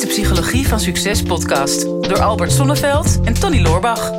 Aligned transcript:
is 0.00 0.06
de 0.06 0.22
Psychologie 0.22 0.68
van 0.68 0.80
Succes 0.80 1.22
podcast 1.22 1.82
door 1.82 2.20
Albert 2.20 2.52
Sonneveld 2.52 3.20
en 3.24 3.34
Tony 3.34 3.60
Loorbach. 3.60 4.10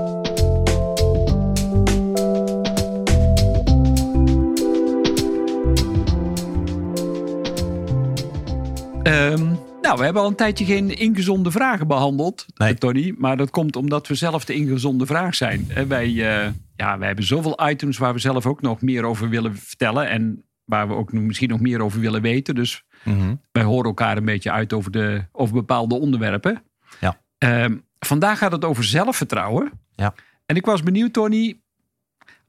Ehm, 9.04 9.46
nou, 9.81 9.97
we 9.97 10.04
hebben 10.04 10.22
al 10.22 10.28
een 10.28 10.36
tijdje 10.36 10.65
geen 10.65 10.97
ingezonde 10.97 11.52
vragen 11.52 11.88
behandeld, 11.88 12.46
Nee. 12.56 12.74
Tony. 12.74 13.16
Maar 13.18 13.38
dat 13.38 13.50
komt 13.50 13.76
omdat 13.76 14.08
we 14.08 14.16
zelf 14.16 14.46
de 14.46 14.54
ingezonde 14.54 15.06
vraag 15.06 15.36
zijn. 15.36 15.66
En 15.70 15.88
wij, 15.88 16.08
eh, 16.08 16.50
ja, 16.76 16.98
wij 16.98 17.08
hebben 17.08 17.26
zoveel 17.26 17.70
items 17.70 17.98
waar 17.98 18.13
we 18.13 18.20
zelf 18.20 18.45
ook 18.45 18.62
nog 18.62 18.82
meer 18.82 19.04
over 19.04 19.30
willen 19.30 19.55
vertellen. 19.55 20.09
En 20.09 20.45
waar 20.66 20.88
we 20.88 20.94
ook 20.94 21.13
misschien 21.13 21.50
nog 21.50 21.59
meer 21.59 21.82
over 21.82 22.00
willen 22.00 22.22
weten. 22.22 22.55
Dus 22.55 22.84
Mhm. 23.04 23.36
wij 23.52 23.63
horen 23.63 23.86
elkaar 23.86 24.17
een 24.17 24.26
beetje 24.26 24.52
uit 24.52 24.73
over, 24.73 24.91
de, 24.91 25.25
over 25.31 25.53
bepaalde 25.53 25.95
onderwerpen. 25.99 26.63
Ja. 26.99 27.21
Ehm, 27.38 27.77
vandaag 27.99 28.38
gaat 28.38 28.52
het 28.52 28.66
over 28.66 28.84
zelfvertrouwen. 28.84 29.71
Ja. 29.95 30.13
En 30.45 30.55
ik 30.55 30.66
was 30.66 30.84
benieuwd, 30.84 31.13
Tony. 31.13 31.59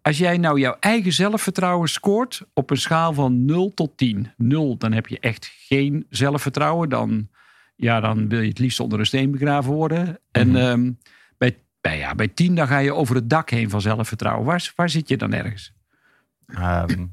Als 0.03 0.19
jij 0.19 0.39
nou 0.39 0.61
jouw 0.61 0.77
eigen 0.81 1.12
zelfvertrouwen 1.12 1.89
scoort 1.89 2.43
op 2.53 2.71
een 2.71 2.77
schaal 2.77 3.12
van 3.12 3.45
0 3.45 3.75
tot 3.75 3.97
10. 3.97 4.31
0, 4.37 4.77
dan 4.77 4.93
heb 4.93 5.07
je 5.07 5.19
echt 5.21 5.53
geen 5.69 6.07
zelfvertrouwen. 6.09 6.89
Dan, 6.89 7.29
ja, 7.77 8.01
dan 8.01 8.29
wil 8.29 8.41
je 8.41 8.48
het 8.48 8.59
liefst 8.59 8.81
onder 8.81 8.98
een 8.98 9.07
steen 9.07 9.31
begraven 9.31 9.73
worden. 9.73 10.19
En 10.31 10.48
Mhm. 10.48 10.57
ehm, 10.57 10.91
bij, 11.39 11.59
bij, 11.81 11.98
ja, 11.98 12.15
bij 12.15 12.29
10 12.29 12.55
dan 12.55 12.67
ga 12.67 12.79
je 12.79 12.95
over 12.95 13.15
het 13.15 13.31
dak 13.31 13.51
heen 13.51 13.71
van 13.71 13.81
zelfvertrouwen. 13.81 14.47
Waar, 14.47 14.73
waar 14.77 14.89
zit 14.91 15.09
je 15.09 15.17
dan 15.17 15.33
ergens? 15.33 15.73
Ehm, 16.47 17.07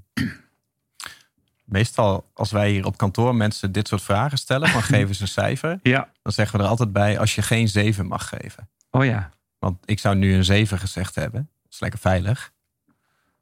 meestal 1.70 2.30
als 2.34 2.52
wij 2.52 2.70
hier 2.72 2.86
op 2.86 2.98
kantoor 2.98 3.36
mensen 3.36 3.72
dit 3.72 3.88
soort 3.88 4.02
vragen 4.02 4.38
stellen, 4.38 4.70
van 4.70 4.84
geven 4.94 5.16
ze 5.16 5.22
een 5.22 5.28
cijfer, 5.28 5.80
Ja. 5.84 6.10
dan 6.24 6.32
zeggen 6.34 6.58
we 6.58 6.64
er 6.64 6.70
altijd 6.70 6.92
bij 6.92 7.20
als 7.20 7.36
je 7.36 7.42
geen 7.42 7.68
7 7.68 8.06
mag 8.08 8.28
geven. 8.28 8.70
Oh 8.92 9.06
ja. 9.06 9.30
Want 9.60 9.78
ik 9.86 10.00
zou 10.00 10.16
nu 10.16 10.34
een 10.36 10.46
7 10.46 10.80
gezegd 10.80 11.16
hebben. 11.16 11.50
Dat 11.64 11.74
is 11.74 11.80
lekker 11.80 12.00
veilig. 12.00 12.52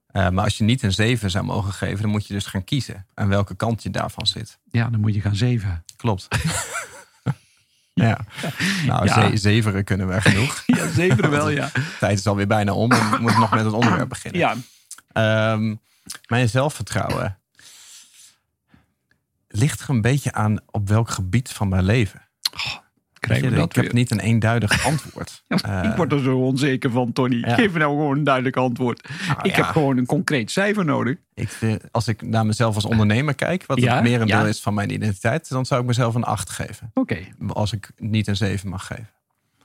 Eh, 0.07 0.29
maar 0.29 0.43
als 0.43 0.57
je 0.57 0.63
niet 0.63 0.83
een 0.83 0.93
7 0.93 1.31
zou 1.31 1.45
mogen 1.45 1.73
geven, 1.73 2.01
dan 2.01 2.11
moet 2.11 2.27
je 2.27 2.33
dus 2.33 2.45
gaan 2.45 2.63
kiezen 2.63 3.05
aan 3.13 3.27
welke 3.27 3.55
kant 3.55 3.83
je 3.83 3.89
daarvan 3.89 4.27
zit. 4.27 4.59
Ja, 4.71 4.89
dan 4.89 4.99
moet 4.99 5.13
je 5.13 5.21
gaan 5.21 5.35
zeven. 5.35 5.83
Klopt. 5.95 6.27
ja. 7.93 8.17
Nou, 8.85 9.05
Ja. 9.05 9.29
ze- 9.29 9.37
zeveren 9.37 9.83
kunnen 9.83 10.07
we 10.07 10.21
genoeg. 10.21 10.63
Ja, 10.77 10.87
zeven 10.91 11.29
wel, 11.29 11.49
ja. 11.49 11.69
De 11.73 11.95
tijd 11.99 12.19
is 12.19 12.27
alweer 12.27 12.47
bijna 12.47 12.73
om 12.73 12.91
en 12.91 13.09
we 13.09 13.17
moeten 13.17 13.39
nog 13.39 13.51
met 13.51 13.63
het 13.65 13.73
onderwerp 13.73 14.09
beginnen. 14.09 14.39
Ja, 14.41 14.55
Ehm, 15.11 15.75
mijn 16.27 16.49
zelfvertrouwen 16.49 17.37
ligt 19.47 19.81
er 19.81 19.89
een 19.89 20.01
beetje 20.01 20.31
aan 20.33 20.57
op 20.71 20.87
welk 20.89 21.09
gebied 21.09 21.49
van 21.49 21.67
mijn 21.69 21.83
leven. 21.83 22.21
je, 23.19 23.49
dat 23.49 23.75
ik 23.75 23.83
heb 23.83 23.91
niet 23.93 24.11
een 24.11 24.19
eenduidig 24.19 24.85
antwoord. 24.91 25.43
Ja, 25.47 25.83
Eh, 25.83 25.89
ik 25.89 25.95
word 25.95 26.11
er 26.11 26.19
zo 26.23 26.37
onzeker 26.37 26.91
van, 26.91 27.13
Tony. 27.13 27.35
ja. 27.39 27.53
Geef 27.55 27.73
nou 27.73 27.91
gewoon 27.91 28.17
een 28.17 28.23
duidelijk 28.23 28.55
antwoord. 28.57 29.09
nou 29.27 29.39
ik 29.41 29.45
ja, 29.55 29.55
heb 29.55 29.65
gewoon 29.65 29.97
een 29.97 30.05
concreet 30.05 30.51
cijfer 30.51 30.85
nodig. 30.85 31.17
ik 31.33 31.49
vind- 31.49 31.81
als 31.91 32.07
ik 32.07 32.21
naar 32.21 32.45
mezelf 32.45 32.75
als 32.75 32.85
ondernemer 32.85 33.35
kijk, 33.35 33.65
wat 33.65 33.79
Ja, 33.79 33.93
het 33.95 34.03
merendeel 34.03 34.39
ja. 34.39 34.45
is 34.47 34.61
van 34.61 34.73
mijn 34.73 34.91
identiteit, 34.93 35.49
dan 35.49 35.65
zou 35.65 35.81
ik 35.81 35.87
mezelf 35.87 36.15
een 36.15 36.23
8 36.23 36.49
geven. 36.49 36.91
Oké. 36.93 37.17
Als 37.47 37.73
ik 37.73 37.91
niet 37.97 38.27
een 38.27 38.35
7 38.35 38.69
mag 38.69 38.85
geven. 38.85 39.09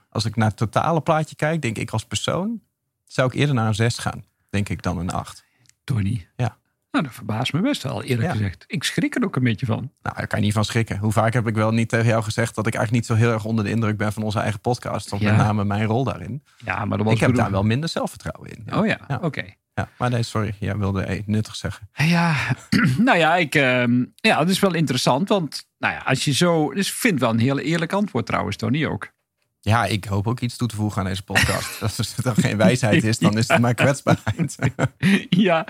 Als 0.09 0.25
ik 0.25 0.35
naar 0.35 0.47
het 0.47 0.57
totale 0.57 1.01
plaatje 1.01 1.35
kijk, 1.35 1.61
denk 1.61 1.77
ik 1.77 1.89
als 1.91 2.05
persoon, 2.05 2.61
zou 3.05 3.27
ik 3.27 3.33
eerder 3.33 3.55
naar 3.55 3.67
een 3.67 3.75
6 3.75 3.97
gaan, 3.97 4.23
denk 4.49 4.69
ik, 4.69 4.81
dan 4.81 4.97
een 4.97 5.11
8. 5.11 5.43
Tony. 5.83 6.27
Ja. 6.35 6.57
Nou, 6.93 7.05
dat 7.05 7.13
verbaast 7.13 7.53
me 7.53 7.61
best 7.61 7.83
wel, 7.83 8.03
eerlijk 8.03 8.27
Ja. 8.27 8.31
gezegd. 8.31 8.63
Ik 8.67 8.83
schrik 8.83 9.15
er 9.15 9.23
ook 9.23 9.35
een 9.35 9.43
beetje 9.43 9.65
van. 9.65 9.91
Nou, 10.01 10.15
daar 10.15 10.27
kan 10.27 10.39
je 10.39 10.45
niet 10.45 10.53
van 10.53 10.65
schrikken. 10.65 10.97
Hoe 10.97 11.11
vaak 11.11 11.33
heb 11.33 11.47
ik 11.47 11.55
wel 11.55 11.71
niet 11.71 11.89
tegen 11.89 12.05
jou 12.05 12.23
gezegd 12.23 12.55
dat 12.55 12.67
ik 12.67 12.75
eigenlijk 12.75 13.07
niet 13.07 13.17
zo 13.17 13.23
heel 13.25 13.33
erg 13.33 13.45
onder 13.45 13.63
de 13.65 13.71
indruk 13.71 13.97
ben 13.97 14.13
van 14.13 14.23
onze 14.23 14.39
eigen 14.39 14.59
podcast. 14.59 15.11
Of 15.11 15.19
Ja. 15.19 15.29
met 15.29 15.37
name 15.37 15.63
mijn 15.65 15.85
rol 15.85 16.03
daarin. 16.03 16.43
Ja, 16.65 16.85
maar 16.85 16.97
dat 16.97 17.05
was 17.05 17.15
ik 17.15 17.21
heb 17.21 17.35
daar 17.35 17.51
wel 17.51 17.63
minder 17.63 17.89
zelfvertrouwen 17.89 18.49
in. 18.51 18.73
Oh 18.75 18.85
ja, 18.87 19.19
oké. 19.21 19.43
Ja, 19.73 19.89
maar 19.97 20.09
nee, 20.09 20.23
sorry. 20.23 20.55
Jij 20.59 20.77
wilde 20.77 21.23
nuttig 21.25 21.55
zeggen. 21.55 21.89
Ja, 21.93 22.35
nou 22.97 23.17
ja, 23.17 23.35
ik, 23.35 23.55
ehm, 23.55 24.03
ja, 24.15 24.37
dat 24.37 24.49
is 24.49 24.59
wel 24.59 24.73
interessant. 24.73 25.29
Want 25.29 25.67
nou 25.77 25.93
ja, 25.93 25.99
als 25.99 26.25
je 26.25 26.33
zo... 26.33 26.73
Dus 26.73 26.87
ik 26.87 26.93
vind 26.93 27.13
het 27.13 27.21
wel 27.21 27.31
een 27.31 27.39
heel 27.39 27.59
eerlijk 27.59 27.93
antwoord 27.93 28.25
trouwens, 28.25 28.55
Tony 28.55 28.85
ook. 28.85 29.11
Ja, 29.59 29.85
ik 29.85 30.05
hoop 30.05 30.27
ook 30.27 30.39
iets 30.39 30.57
toe 30.57 30.67
te 30.67 30.75
voegen 30.75 31.01
aan 31.01 31.07
deze 31.07 31.23
podcast. 31.23 31.81
Als 31.83 31.97
het 31.97 32.25
dan 32.25 32.35
geen 32.35 32.57
wijsheid 32.57 33.03
is, 33.03 33.17
dan 33.19 33.37
is 33.37 33.47
het 33.47 33.59
maar 33.61 33.73
kwetsbaarheid. 33.73 34.57
ja. 35.29 35.65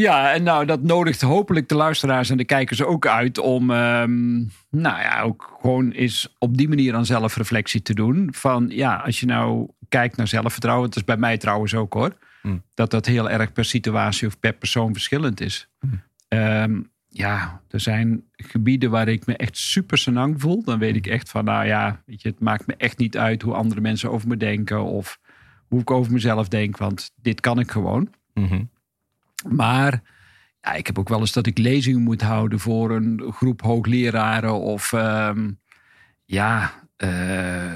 Ja, 0.00 0.32
en 0.32 0.42
nou, 0.42 0.64
dat 0.66 0.82
nodigt 0.82 1.20
hopelijk 1.20 1.68
de 1.68 1.74
luisteraars 1.74 2.30
en 2.30 2.36
de 2.36 2.44
kijkers 2.44 2.82
ook 2.82 3.06
uit 3.06 3.38
om, 3.38 3.70
ehm, 3.70 4.36
nou 4.70 5.00
ja, 5.00 5.20
ook 5.22 5.58
gewoon 5.60 5.90
eens 5.90 6.34
op 6.38 6.56
die 6.56 6.68
manier 6.68 6.94
aan 6.94 7.06
zelfreflectie 7.06 7.82
te 7.82 7.94
doen. 7.94 8.28
Van 8.32 8.66
ja, 8.68 8.96
als 8.96 9.20
je 9.20 9.26
nou 9.26 9.68
kijkt 9.88 10.16
naar 10.16 10.28
zelfvertrouwen, 10.28 10.88
dat 10.88 10.96
is 10.96 11.04
bij 11.04 11.16
mij 11.16 11.38
trouwens 11.38 11.74
ook 11.74 11.92
hoor, 11.92 12.16
Hmm. 12.42 12.62
dat 12.74 12.90
dat 12.90 13.06
heel 13.06 13.30
erg 13.30 13.52
per 13.52 13.64
situatie 13.64 14.26
of 14.26 14.38
per 14.40 14.52
persoon 14.52 14.92
verschillend 14.92 15.40
is. 15.40 15.68
Ehm, 16.28 16.80
ja, 17.08 17.60
er 17.68 17.80
zijn 17.80 18.24
gebieden 18.32 18.90
waar 18.90 19.08
ik 19.08 19.26
me 19.26 19.36
echt 19.36 19.56
super 19.56 19.98
senang 19.98 20.40
voel. 20.40 20.64
Dan 20.64 20.78
weet 20.78 20.96
ik 20.96 21.06
echt 21.06 21.30
van, 21.30 21.44
nou 21.44 21.66
ja, 21.66 22.02
weet 22.06 22.22
je, 22.22 22.28
het 22.28 22.40
maakt 22.40 22.66
me 22.66 22.74
echt 22.76 22.98
niet 22.98 23.16
uit 23.18 23.42
hoe 23.42 23.54
andere 23.54 23.80
mensen 23.80 24.10
over 24.10 24.28
me 24.28 24.36
denken 24.36 24.82
of 24.84 25.18
hoe 25.68 25.80
ik 25.80 25.90
over 25.90 26.12
mezelf 26.12 26.48
denk, 26.48 26.76
want 26.76 27.10
dit 27.22 27.40
kan 27.40 27.58
ik 27.58 27.70
gewoon. 27.70 28.08
Mhm. 28.34 28.62
Maar 29.48 30.02
ja, 30.60 30.72
ik 30.72 30.86
heb 30.86 30.98
ook 30.98 31.08
wel 31.08 31.20
eens 31.20 31.32
dat 31.32 31.46
ik 31.46 31.58
lezingen 31.58 32.02
moet 32.02 32.22
houden 32.22 32.58
voor 32.58 32.90
een 32.90 33.22
groep 33.32 33.62
hoogleraren 33.62 34.54
of 34.54 34.92
ehm, 34.92 35.50
ja, 36.24 36.72
eh, 36.96 37.72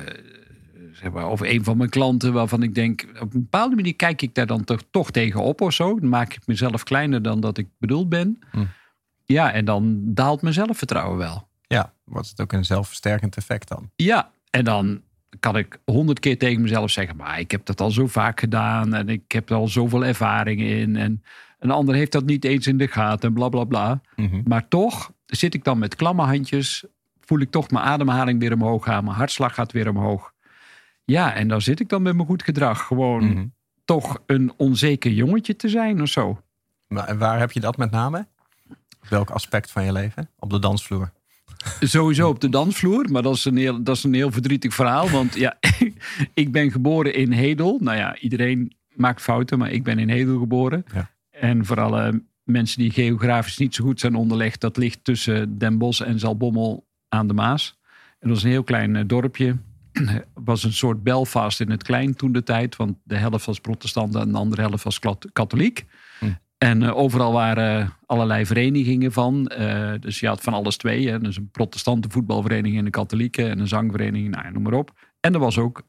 zeg 0.92 1.12
maar, 1.12 1.28
of 1.28 1.41
een 1.41 1.64
van 1.64 1.76
mijn 1.76 1.91
klanten 1.91 2.32
waarvan 2.32 2.62
ik 2.62 2.75
denk, 2.75 3.04
op 3.20 3.34
een 3.34 3.42
bepaalde 3.42 3.75
manier 3.75 3.97
kijk 3.97 4.22
ik 4.22 4.34
daar 4.34 4.47
dan 4.47 4.64
toch, 4.64 4.80
toch 4.91 5.10
tegen 5.10 5.41
op 5.41 5.60
of 5.60 5.72
zo. 5.72 6.00
Dan 6.00 6.08
maak 6.08 6.34
ik 6.34 6.47
mezelf 6.47 6.82
kleiner 6.82 7.22
dan 7.22 7.41
dat 7.41 7.58
ik 7.58 7.69
bedoeld 7.78 8.08
ben. 8.08 8.38
Hm. 8.50 8.64
Ja, 9.25 9.52
en 9.52 9.64
dan 9.64 10.00
daalt 10.04 10.42
mijn 10.42 10.54
zelfvertrouwen 10.54 11.19
wel. 11.19 11.48
Ja, 11.66 11.92
wordt 12.04 12.28
het 12.28 12.41
ook 12.41 12.52
een 12.52 12.64
zelfversterkend 12.64 13.36
effect 13.36 13.69
dan? 13.69 13.91
Ja, 13.96 14.31
en 14.50 14.64
dan 14.64 15.02
kan 15.41 15.56
ik 15.56 15.78
honderd 15.84 16.20
keer 16.20 16.38
tegen 16.38 16.62
mezelf 16.62 16.91
zeggen: 16.91 17.16
Maar 17.16 17.38
ik 17.38 17.50
heb 17.50 17.66
dat 17.66 17.81
al 17.81 17.91
zo 17.91 18.06
vaak 18.06 18.41
gedaan 18.41 18.94
en 18.94 19.08
ik 19.08 19.32
heb 19.32 19.50
er 19.50 19.56
al 19.56 19.69
zoveel 19.69 20.04
ervaring 20.04 20.60
in. 20.60 20.96
En 20.96 21.22
een 21.64 21.70
ander 21.70 21.94
heeft 21.94 22.12
dat 22.12 22.25
niet 22.25 22.44
eens 22.44 22.66
in 22.66 22.78
de 22.78 22.88
gaten 22.88 23.28
en 23.28 23.34
bla 23.34 23.48
bla 23.48 23.64
bla. 23.64 24.00
Mhm. 24.16 24.41
Maar 24.44 24.69
toch 24.69 25.12
zit 25.26 25.54
ik 25.54 25.64
dan 25.64 25.78
met 25.78 25.94
klamme 25.94 26.22
handjes, 26.22 26.84
voel 27.20 27.38
ik 27.41 27.50
toch 27.50 27.70
mijn 27.70 27.84
ademhaling 27.84 28.41
weer 28.41 28.52
omhoog 28.52 28.84
gaan, 28.84 29.04
mijn 29.04 29.16
hartslag 29.16 29.54
gaat 29.54 29.72
weer 29.72 29.88
omhoog. 29.88 30.32
Ja, 31.04 31.34
en 31.34 31.48
dan 31.48 31.60
zit 31.60 31.80
ik 31.80 31.88
dan 31.88 32.02
met 32.02 32.14
mijn 32.14 32.26
goed 32.26 32.42
gedrag 32.42 32.86
gewoon 32.86 33.25
Mhm. 33.25 33.47
toch 33.84 34.19
een 34.26 34.52
onzeker 34.56 35.10
jongetje 35.10 35.56
te 35.56 35.69
zijn 35.69 36.02
of 36.02 36.08
zo. 36.08 36.41
En 36.88 37.19
waar 37.19 37.38
heb 37.38 37.52
je 37.52 37.60
dat 37.60 37.76
met 37.76 37.91
name? 37.91 38.26
Welk 39.08 39.31
aspect 39.31 39.70
van 39.70 39.84
je 39.84 39.92
leven? 39.92 40.28
Op 40.38 40.50
de 40.50 40.58
dansvloer. 40.58 41.12
Sowieso 41.81 42.28
op 42.28 42.41
de 42.41 42.48
dansvloer, 42.48 43.10
maar 43.10 43.22
dat 43.22 43.34
is 43.34 43.44
een 43.44 43.56
heel, 43.56 43.82
dat 43.82 43.96
is 43.96 44.04
een 44.04 44.14
heel 44.14 44.31
verdrietig 44.31 44.75
verhaal. 44.75 45.08
Want 45.10 45.34
ja, 45.34 45.58
ik 46.34 46.52
ben 46.52 46.70
geboren 46.70 47.14
in 47.14 47.32
Hedel. 47.32 47.78
Nou 47.81 47.96
ja, 47.98 48.16
iedereen 48.19 48.76
maakt 48.94 49.22
fouten, 49.22 49.58
maar 49.58 49.70
ik 49.70 49.82
ben 49.82 49.98
in 49.98 50.08
Hedel 50.08 50.38
geboren. 50.38 50.84
Ja. 50.94 51.10
En 51.40 51.64
voor 51.64 51.80
alle 51.80 52.22
mensen 52.42 52.78
die 52.78 52.90
geografisch 52.90 53.58
niet 53.58 53.74
zo 53.74 53.84
goed 53.84 54.00
zijn 54.00 54.14
onderlegd, 54.14 54.60
dat 54.60 54.76
ligt 54.76 55.04
tussen 55.04 55.58
Den 55.58 55.78
Bosch 55.78 56.00
en 56.00 56.18
Zalbommel 56.18 56.86
aan 57.08 57.26
de 57.26 57.34
Maas. 57.34 57.78
En 58.18 58.28
dat 58.28 58.36
is 58.36 58.42
een 58.42 58.50
heel 58.50 58.64
klein 58.64 58.96
eh, 58.96 59.02
dorpje. 59.06 59.56
was 60.34 60.64
een 60.64 60.72
soort 60.72 61.02
Belfast 61.02 61.60
in 61.60 61.70
het 61.70 61.82
klein 61.82 62.14
toen 62.14 62.32
de 62.32 62.42
tijd. 62.42 62.76
Want 62.76 62.96
de 63.02 63.16
helft 63.16 63.46
was 63.46 63.60
protestant 63.60 64.14
en 64.14 64.32
de 64.32 64.38
andere 64.38 64.62
helft 64.62 64.84
was 64.84 64.98
katholiek. 65.32 65.84
Hm. 66.18 66.26
En 66.58 66.82
eh, 66.82 66.96
overal 66.96 67.32
waren 67.32 67.92
allerlei 68.06 68.46
verenigingen 68.46 69.12
van. 69.12 69.46
Eh, 69.46 69.92
dus 70.00 70.20
je 70.20 70.26
had 70.26 70.40
van 70.40 70.52
alles 70.52 70.76
twee. 70.76 71.08
Hè. 71.08 71.20
Dus 71.20 71.36
een 71.36 71.50
protestante 71.50 72.08
voetbalvereniging 72.10 72.78
en 72.78 72.84
een 72.84 72.90
katholieke. 72.90 73.48
En 73.48 73.58
een 73.58 73.69
zangvereniging, 73.69 74.30
nou, 74.30 74.52
noem 74.52 74.62
maar 74.62 74.72
op. 74.72 74.92
En 75.20 75.34
er 75.34 75.40
was 75.40 75.58
ook 75.58 75.82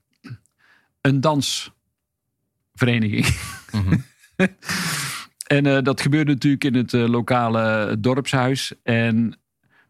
een 1.01 1.21
dansvereniging. 1.21 3.37
Mhm. 3.71 3.97
En 5.45 5.65
eh, 5.65 5.81
dat 5.83 6.01
gebeurde 6.01 6.31
natuurlijk 6.31 6.63
in 6.63 6.75
het 6.75 6.93
eh, 6.93 7.07
lokale 7.07 7.95
dorpshuis. 7.99 8.73
En 8.83 9.39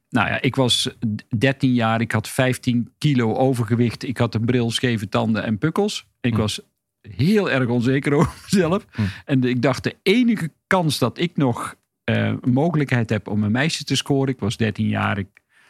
nou 0.10 0.28
ja, 0.28 0.42
ik 0.42 0.56
was 0.56 0.90
13 1.38 1.74
jaar. 1.74 2.02
Ik 2.02 2.12
had 2.12 2.28
15 2.28 2.94
kilo 2.98 3.34
overgewicht. 3.36 4.04
Ik 4.04 4.18
had 4.18 4.36
een 4.36 4.46
bril, 4.46 4.72
scheve 4.72 5.10
tanden 5.10 5.44
en 5.44 5.58
pukkels. 5.58 6.08
Ik 6.22 6.34
Hm. 6.34 6.40
was 6.40 6.60
heel 7.02 7.52
erg 7.52 7.68
onzeker 7.68 8.14
over 8.14 8.34
mezelf. 8.52 8.86
Hm. 8.92 9.02
En 9.26 9.44
ik 9.44 9.62
dacht, 9.62 9.84
de 9.84 9.96
enige 10.04 10.52
kans 10.68 10.98
dat 11.00 11.18
ik 11.18 11.38
nog 11.38 11.76
eh, 12.04 12.34
mogelijkheid 12.42 13.10
heb 13.10 13.28
om 13.28 13.44
een 13.44 13.52
meisje 13.52 13.84
te 13.84 13.96
scoren. 13.96 14.34
Ik 14.34 14.40
was 14.40 14.58
13 14.58 14.88
jaar 14.88 15.18
ik, 15.18 15.28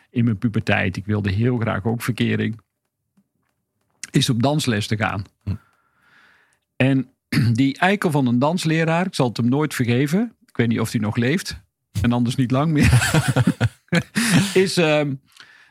in 0.09 0.23
mijn 0.23 0.37
puberteit. 0.37 0.97
Ik 0.97 1.05
wilde 1.05 1.31
heel 1.31 1.57
graag 1.57 1.85
ook 1.85 2.01
verkering. 2.01 2.59
Is 4.11 4.29
op 4.29 4.41
dansles 4.43 4.87
te 4.87 4.97
gaan. 4.97 5.23
Hm. 5.43 5.55
En 6.75 7.09
die 7.53 7.77
eikel 7.77 8.11
van 8.11 8.27
een 8.27 8.39
dansleraar, 8.39 9.05
ik 9.05 9.15
zal 9.15 9.27
het 9.27 9.37
hem 9.37 9.49
nooit 9.49 9.73
vergeven. 9.73 10.35
Ik 10.45 10.57
weet 10.57 10.67
niet 10.67 10.79
of 10.79 10.91
hij 10.91 11.01
nog 11.01 11.15
leeft. 11.15 11.63
En 12.01 12.11
anders 12.11 12.35
niet 12.35 12.51
lang 12.51 12.71
meer. 12.71 13.11
is, 14.63 14.77
ehm, 14.77 15.13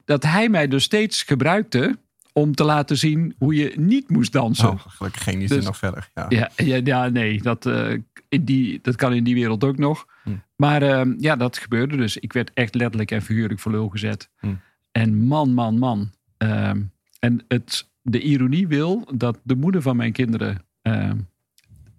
dat 0.05 0.23
hij 0.23 0.49
mij 0.49 0.69
dus 0.69 0.85
steeds 0.85 1.23
gebruikte 1.23 1.99
om 2.33 2.55
te 2.55 2.65
laten 2.65 2.97
zien 2.97 3.35
hoe 3.39 3.55
je 3.55 3.73
niet 3.77 4.11
moest 4.11 4.33
dansen. 4.33 4.69
Oh, 4.69 4.81
gelukkig 4.87 5.23
ging 5.23 5.39
die 5.39 5.49
zin 5.49 5.57
Dus- 5.57 5.67
nog 5.67 5.77
verder. 5.77 6.11
Ja. 6.15 6.27
Ja, 6.29 6.51
ja, 6.57 6.81
ja, 6.85 7.09
nee, 7.09 7.43
dat, 7.43 7.67
eh, 7.67 7.93
in 8.29 8.45
die, 8.45 8.79
dat 8.83 8.97
kan 8.97 9.13
in 9.13 9.25
die 9.25 9.35
wereld 9.35 9.65
ook 9.65 9.79
nog. 9.79 10.07
Hm. 10.23 10.31
Maar 10.57 10.83
eh, 10.83 11.13
ja, 11.19 11.37
dat 11.37 11.59
gebeurde 11.59 11.97
dus. 11.97 12.17
Ik 12.17 12.33
werd 12.33 12.51
echt 12.55 12.75
letterlijk 12.75 13.11
en 13.11 13.23
figuurlijk 13.23 13.61
voor 13.61 13.73
lul 13.73 13.89
gezet. 13.89 14.31
Hm. 14.39 14.55
En 14.93 15.27
man, 15.27 15.55
man, 15.55 15.79
man. 15.79 16.11
Ehm, 16.37 16.83
en 17.19 17.45
het, 17.49 17.89
de 18.03 18.21
ironie 18.21 18.69
wil 18.69 19.09
dat 19.15 19.41
de 19.43 19.57
moeder 19.57 19.83
van 19.83 19.97
mijn 19.97 20.13
kinderen 20.13 20.65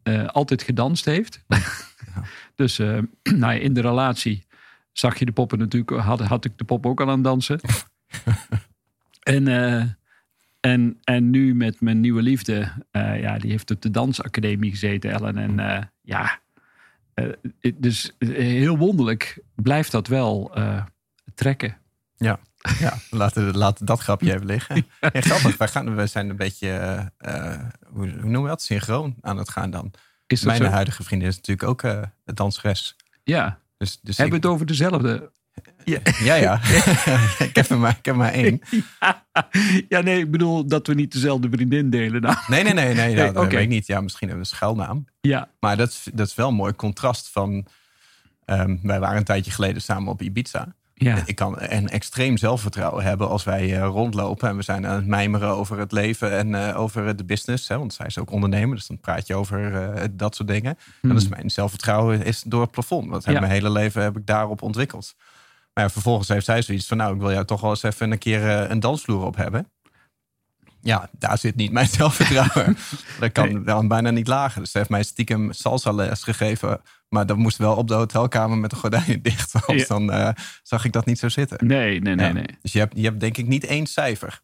eh, 0.05 0.25
altijd 0.25 0.61
gedanst 0.61 1.05
heeft. 1.05 1.43
dus 2.55 2.79
eh, 2.79 2.97
nou 3.41 3.53
ja, 3.53 3.59
in 3.59 3.73
de 3.73 3.81
relatie 3.81 4.45
zag 4.91 5.19
je 5.19 5.25
de 5.25 5.31
poppen 5.31 5.57
natuurlijk, 5.57 6.01
had, 6.01 6.19
had 6.19 6.45
ik 6.45 6.57
de 6.57 6.63
pop 6.63 6.85
ook 6.85 7.01
al 7.01 7.07
aan 7.07 7.13
het 7.13 7.23
dansen. 7.23 7.59
en, 9.35 9.47
eh, 9.47 9.83
en, 10.59 10.99
en 11.03 11.29
nu 11.29 11.55
met 11.55 11.81
mijn 11.81 11.99
nieuwe 11.99 12.21
liefde, 12.21 12.71
ja, 12.91 13.37
die 13.37 13.51
heeft 13.51 13.71
op 13.71 13.81
de 13.81 13.91
dansacademie 13.91 14.71
gezeten, 14.71 15.11
Ellen. 15.11 15.37
En 15.37 15.59
eh, 15.59 15.83
ja, 16.01 16.39
dus 17.75 18.11
heel 18.17 18.77
wonderlijk 18.77 19.39
blijft 19.55 19.91
dat 19.91 20.07
wel 20.07 20.51
trekken. 21.35 21.77
Ja, 22.15 22.39
laten, 23.09 23.45
we- 23.51 23.57
laten 23.57 23.79
we 23.79 23.85
dat 23.85 23.99
grapje 23.99 24.33
even 24.33 24.45
liggen. 24.45 24.75
Ja, 24.99 25.21
grappig, 25.21 25.57
wij, 25.57 25.67
gaan, 25.67 25.95
wij 25.95 26.07
zijn 26.07 26.29
een 26.29 26.35
beetje, 26.35 26.69
eh, 27.17 27.53
eh, 27.53 27.59
hoe, 27.85 28.09
hoe 28.09 28.19
noemen 28.21 28.41
we 28.41 28.47
dat, 28.47 28.61
synchroon 28.61 29.15
aan 29.21 29.37
het 29.37 29.49
gaan 29.49 29.71
dan. 29.71 29.91
Is 30.27 30.43
Mijn 30.43 30.57
zo? 30.61 30.67
huidige 30.69 31.03
vriendin 31.03 31.27
is 31.27 31.35
natuurlijk 31.35 31.69
ook 31.69 31.83
eh 31.83 32.01
danseres. 32.23 32.95
Ja. 33.23 33.59
Dus, 33.77 33.99
dus 34.01 34.17
Hebben 34.17 34.33
we 34.35 34.37
ik, 34.39 34.43
het 34.43 34.53
over 34.53 34.65
dezelfde? 34.65 35.31
ja, 35.83 35.99
ja, 36.23 36.35
ja. 36.35 36.59
ik, 37.47 37.55
heb 37.55 37.69
er 37.69 37.77
maar, 37.77 37.95
ik 37.99 38.05
heb 38.05 38.15
maar 38.15 38.31
één. 38.33 38.61
ja, 39.89 40.01
nee, 40.01 40.19
ik 40.19 40.31
bedoel 40.31 40.67
dat 40.67 40.87
we 40.87 40.93
niet 40.93 41.11
dezelfde 41.11 41.47
vriendin 41.51 41.89
delen. 41.89 42.21
Nou, 42.21 42.37
Nee, 42.47 42.63
nee, 42.63 42.73
nee, 42.73 42.93
nee, 42.93 43.15
nou, 43.15 43.33
dat 43.33 43.51
weet 43.51 43.61
ik 43.61 43.67
niet. 43.67 43.87
Ja, 43.87 44.01
misschien 44.01 44.27
hebben 44.27 44.45
we 44.45 44.51
een 44.51 44.57
schuilnaam. 44.57 45.05
ja, 45.21 45.49
Maar 45.59 45.77
dat, 45.77 45.89
is- 45.89 46.07
dat 46.13 46.27
is 46.27 46.35
wel 46.35 46.47
een 46.47 46.53
mooi 46.53 46.73
contrast 46.75 47.29
van... 47.29 47.65
ehm, 48.45 48.77
wij 48.81 48.99
waren 48.99 49.17
een 49.17 49.23
tijdje 49.23 49.51
geleden 49.51 49.81
samen 49.81 50.11
op 50.11 50.21
Ibiza. 50.21 50.75
Ja. 50.97 51.21
Ik 51.25 51.35
kan 51.35 51.55
een 51.57 51.89
extreem 51.89 52.37
zelfvertrouwen 52.37 53.03
hebben 53.03 53.29
als 53.29 53.43
wij 53.43 53.75
eh, 53.75 53.87
rondlopen 53.87 54.49
en 54.49 54.55
we 54.55 54.61
zijn 54.61 54.87
aan 54.87 54.95
het 54.95 55.07
mijmeren 55.07 55.49
over 55.49 55.77
het 55.79 55.91
leven 55.91 56.31
en 56.31 56.55
eh, 56.55 56.79
over 56.79 57.15
de 57.15 57.25
business. 57.25 57.67
Hè, 57.67 57.77
want 57.77 57.93
zij 57.93 58.05
is 58.05 58.17
ook 58.17 58.31
ondernemer, 58.31 58.75
dus 58.75 58.87
dan 58.87 58.99
praat 58.99 59.27
je 59.27 59.35
over 59.35 59.75
eh, 59.75 60.03
dat 60.11 60.35
soort 60.35 60.47
dingen. 60.47 60.77
En 61.01 61.09
dus 61.09 61.27
mijn 61.27 61.49
zelfvertrouwen 61.49 62.23
is 62.23 62.41
door 62.41 62.61
het 62.61 62.71
plafond. 62.71 63.09
Want 63.09 63.23
Hmm. 63.25 63.33
Ja. 63.33 63.39
mijn 63.39 63.51
hele 63.51 63.69
leven 63.69 64.03
heb 64.03 64.17
ik 64.17 64.25
daarop 64.25 64.61
ontwikkeld. 64.61 65.15
Maar 65.73 65.83
ja, 65.83 65.89
vervolgens 65.89 66.27
heeft 66.27 66.45
zij 66.45 66.61
zoiets 66.61 66.87
van, 66.87 66.97
nou, 66.97 67.13
ik 67.15 67.21
wil 67.21 67.31
jou 67.31 67.45
toch 67.45 67.61
wel 67.61 67.69
eens 67.69 67.83
even 67.83 68.11
een 68.11 68.17
keer 68.17 68.43
een 68.71 68.79
dansvloer 68.79 69.25
op 69.25 69.35
hebben. 69.35 69.67
Ja, 70.85 71.09
daar 71.19 71.37
zit 71.37 71.55
niet 71.55 71.71
mijn 71.71 71.87
zelfvertrouwen. 71.97 72.77
dat 73.19 73.31
kan 73.31 73.53
Nee. 73.53 73.63
dan 73.63 73.87
bijna 73.87 74.09
niet 74.09 74.27
lager. 74.27 74.61
Dus 74.61 74.71
ze 74.71 74.77
heeft 74.77 74.89
mij 74.89 75.03
stiekem 75.03 75.51
salsa 75.53 75.91
les 75.91 76.23
gegeven. 76.23 76.81
Maar 77.09 77.25
dat 77.25 77.37
moest 77.37 77.57
wel 77.57 77.75
op 77.75 77.87
de 77.87 77.93
hotelkamer 77.93 78.57
met 78.57 78.69
de 78.69 78.75
gordijnen 78.75 79.21
dicht. 79.31 79.53
Ja. 79.67 79.85
dan 79.87 80.11
eh, 80.11 80.29
zag 80.63 80.85
ik 80.85 80.91
dat 80.91 81.05
niet 81.05 81.19
zo 81.19 81.29
zitten. 81.29 81.67
Nee, 81.67 81.99
nee, 82.01 82.15
nee, 82.15 82.27
Ja. 82.27 82.33
nee. 82.33 82.57
Dus 82.61 82.71
je 82.71 82.79
hebt, 82.79 82.97
je 82.97 83.03
hebt 83.03 83.19
denk 83.19 83.37
ik 83.37 83.47
niet 83.47 83.65
één 83.65 83.85
cijfer. 83.85 84.41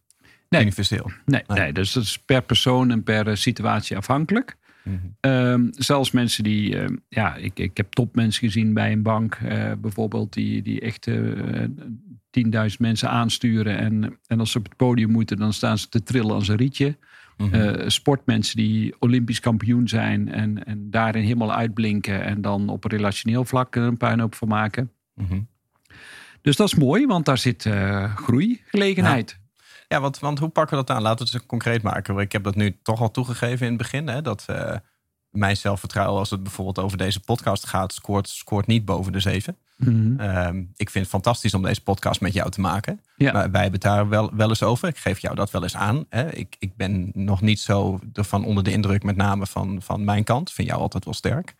Nee. 0.50 0.62
Universeel. 0.62 1.12
Nee, 1.26 1.44
Nee. 1.48 1.60
nee, 1.60 1.74
dus 1.74 1.92
dat 1.94 2.04
is 2.04 2.18
per 2.20 2.42
persoon 2.42 2.92
en 2.92 3.04
per 3.04 3.28
eh, 3.28 3.36
situatie 3.36 3.98
afhankelijk. 3.98 4.58
Ehm, 5.20 5.68
zelfs 5.72 6.12
mensen 6.12 6.44
die, 6.44 6.78
ehm, 6.80 6.96
ja, 7.10 7.36
ik, 7.36 7.60
ik 7.60 7.78
heb 7.78 7.92
topmensen 7.92 8.44
gezien 8.48 8.74
bij 8.74 8.92
een 8.92 9.02
bank 9.02 9.36
eh, 9.36 9.72
bijvoorbeeld, 9.78 10.34
die, 10.34 10.62
die 10.62 10.80
echt 10.82 11.08
10.000 12.72 12.78
mensen 12.78 13.10
aansturen. 13.10 13.78
En, 13.78 14.20
en 14.28 14.40
als 14.40 14.52
ze 14.52 14.58
op 14.58 14.64
het 14.64 14.76
podium 14.76 15.12
moeten, 15.12 15.38
dan 15.38 15.54
staan 15.54 15.78
ze 15.78 15.90
te 15.90 16.04
trillen 16.04 16.36
als 16.36 16.48
een 16.48 16.56
rietje. 16.56 16.98
Mhm. 17.38 17.54
Eh, 17.54 17.88
sportmensen 17.88 18.58
die 18.58 18.96
Olympisch 19.00 19.40
kampioen 19.40 19.88
zijn 19.88 20.32
en, 20.32 20.66
en 20.66 20.92
daarin 20.92 21.24
helemaal 21.24 21.54
uitblinken 21.54 22.24
en 22.24 22.42
dan 22.42 22.70
op 22.70 22.84
een 22.84 22.92
relationeel 22.92 23.46
vlak 23.46 23.76
er 23.76 23.84
een 23.84 23.98
puinhoop 23.98 24.36
van 24.36 24.48
maken. 24.48 24.92
Mhm. 25.16 25.40
Dus 26.42 26.56
dat 26.56 26.68
is 26.68 26.76
mooi, 26.76 27.06
want 27.06 27.26
daar 27.26 27.38
zit 27.38 27.66
eh 27.66 28.16
groeigelegenheid. 28.16 29.40
Ja, 29.88 30.00
want, 30.00 30.20
want 30.20 30.40
hoe 30.40 30.50
pakken 30.50 30.78
we 30.78 30.84
dat 30.86 30.96
aan? 30.96 31.02
Laten 31.02 31.18
we 31.18 31.24
het 31.24 31.34
eens 31.34 31.46
concreet 31.46 31.82
maken. 31.82 32.18
Ik 32.18 32.32
heb 32.32 32.44
dat 32.44 32.56
nu 32.56 32.80
toch 32.84 33.02
al 33.02 33.12
toegegeven 33.12 33.66
in 33.66 33.74
het 33.74 33.82
begin. 33.82 34.08
Hè, 34.08 34.22
dat 34.22 34.44
eh, 34.48 34.76
mijn 35.30 35.58
zelfvertrouwen, 35.58 36.20
als 36.20 36.30
het 36.30 36.44
bijvoorbeeld 36.44 36.80
over 36.80 36.98
deze 36.98 37.20
podcast 37.20 37.66
gaat, 37.66 37.94
scoort, 37.94 38.30
scoort 38.30 38.68
niet 38.68 38.86
boven 38.86 39.12
de 39.12 39.20
zeven. 39.20 39.58
Mhm. 39.86 40.20
Ehm, 40.20 40.58
ik 40.76 40.90
vind 40.90 41.04
het 41.06 41.14
fantastisch 41.14 41.54
om 41.54 41.64
deze 41.64 41.82
podcast 41.84 42.22
met 42.22 42.34
jou 42.34 42.50
te 42.52 42.62
maken. 42.62 43.02
Ja. 43.16 43.32
Maar 43.32 43.52
wij 43.52 43.62
hebben 43.62 43.80
het 43.80 43.90
daar 43.90 44.10
wel, 44.10 44.36
wel 44.36 44.50
eens 44.50 44.64
over. 44.64 44.88
Ik 44.88 44.98
geef 44.98 45.20
jou 45.20 45.36
dat 45.36 45.52
wel 45.52 45.64
eens 45.64 45.76
aan. 45.76 46.06
Hè. 46.10 46.32
Ik, 46.34 46.56
ik 46.60 46.76
ben 46.76 47.12
nog 47.14 47.42
niet 47.42 47.60
zo 47.60 48.00
ervan 48.14 48.46
onder 48.46 48.64
de 48.64 48.72
indruk, 48.72 49.04
met 49.04 49.16
name 49.16 49.46
van, 49.48 49.82
van 49.82 50.04
mijn 50.04 50.24
kant. 50.24 50.52
Vind 50.52 50.68
jou 50.68 50.82
altijd 50.82 51.06
wel 51.06 51.14
sterk. 51.14 51.56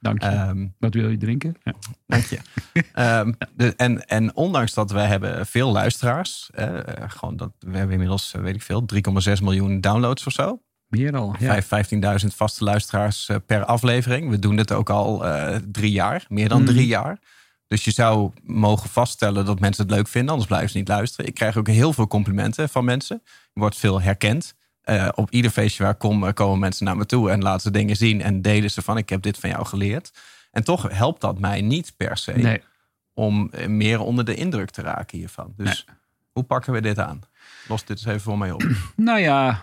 Dank 0.00 0.22
je. 0.22 0.28
Ehm, 0.28 0.66
Wat 0.78 0.94
wil 0.94 1.08
je 1.08 1.16
drinken? 1.16 1.56
Ja. 1.62 1.72
Dank 2.06 2.24
je. 2.24 2.38
Ehm, 2.92 3.32
de, 3.56 3.74
en, 3.76 4.06
en 4.06 4.36
ondanks 4.36 4.74
dat 4.74 4.90
wij 4.90 5.06
hebben 5.06 5.46
veel 5.46 5.72
luisteraars. 5.72 6.50
eh, 6.54 6.68
gewoon 7.06 7.36
dat, 7.36 7.50
we 7.58 7.76
hebben 7.76 7.92
inmiddels, 7.92 8.32
eh, 8.34 8.40
weet 8.42 8.54
ik 8.54 8.62
veel, 8.62 8.84
3,6 8.86 9.42
miljoen 9.42 9.80
downloads 9.80 10.26
of 10.26 10.32
zo. 10.32 10.60
Meer 10.88 11.16
al. 11.16 11.34
Ja. 11.38 11.62
Vijf- 11.62 11.88
15.000 12.22 12.34
vaste 12.34 12.64
luisteraars 12.64 13.28
eh, 13.28 13.36
per 13.46 13.64
aflevering. 13.64 14.30
We 14.30 14.38
doen 14.38 14.56
dit 14.56 14.72
ook 14.72 14.90
al 14.90 15.24
drie 15.72 15.92
jaar, 15.92 16.24
meer 16.28 16.48
dan 16.48 16.62
Mhm. 16.62 16.70
drie 16.72 16.86
jaar. 16.86 17.18
Dus 17.66 17.84
je 17.84 17.90
zou 17.90 18.30
mogen 18.42 18.90
vaststellen 18.90 19.44
dat 19.44 19.60
mensen 19.60 19.86
het 19.86 19.94
leuk 19.94 20.08
vinden, 20.08 20.30
anders 20.30 20.48
blijven 20.48 20.70
ze 20.70 20.76
niet 20.78 20.88
luisteren. 20.88 21.26
Ik 21.26 21.34
krijg 21.34 21.56
ook 21.56 21.68
heel 21.68 21.92
veel 21.92 22.06
complimenten 22.06 22.68
van 22.68 22.84
mensen. 22.84 23.22
Wordt 23.52 23.76
veel 23.76 24.00
herkend. 24.00 24.54
Eh, 24.82 25.08
op 25.14 25.30
ieder 25.30 25.50
feestje 25.50 25.82
waar 25.82 25.92
ik 25.92 25.98
kom, 25.98 26.26
eh, 26.26 26.32
komen 26.32 26.58
mensen 26.58 26.84
naar 26.84 26.96
me 26.96 27.06
toe 27.06 27.30
en 27.30 27.42
laten 27.42 27.60
ze 27.60 27.70
dingen 27.70 27.96
zien 27.96 28.22
en 28.22 28.42
delen 28.42 28.70
ze 28.70 28.82
van: 28.82 28.96
ik 28.96 29.08
heb 29.08 29.22
dit 29.22 29.38
van 29.38 29.50
jou 29.50 29.66
geleerd. 29.66 30.12
En 30.50 30.64
toch 30.64 30.88
helpt 30.90 31.20
dat 31.20 31.38
mij 31.38 31.60
niet 31.60 31.92
per 31.96 32.16
se 32.16 32.32
Nee. 32.32 32.62
om 33.14 33.48
eh, 33.52 33.66
meer 33.66 34.00
onder 34.00 34.24
de 34.24 34.34
indruk 34.34 34.70
te 34.70 34.82
raken 34.82 35.18
hiervan. 35.18 35.52
Dus 35.56 35.86
hoe 36.32 36.42
pakken 36.42 36.72
we 36.72 36.80
dit 36.80 36.98
aan? 36.98 37.20
Los 37.68 37.84
dit 37.84 37.96
eens 37.96 38.06
even 38.06 38.20
voor 38.20 38.38
mij 38.38 38.52
op. 38.52 38.64
Nou 38.96 39.20
ja, 39.20 39.62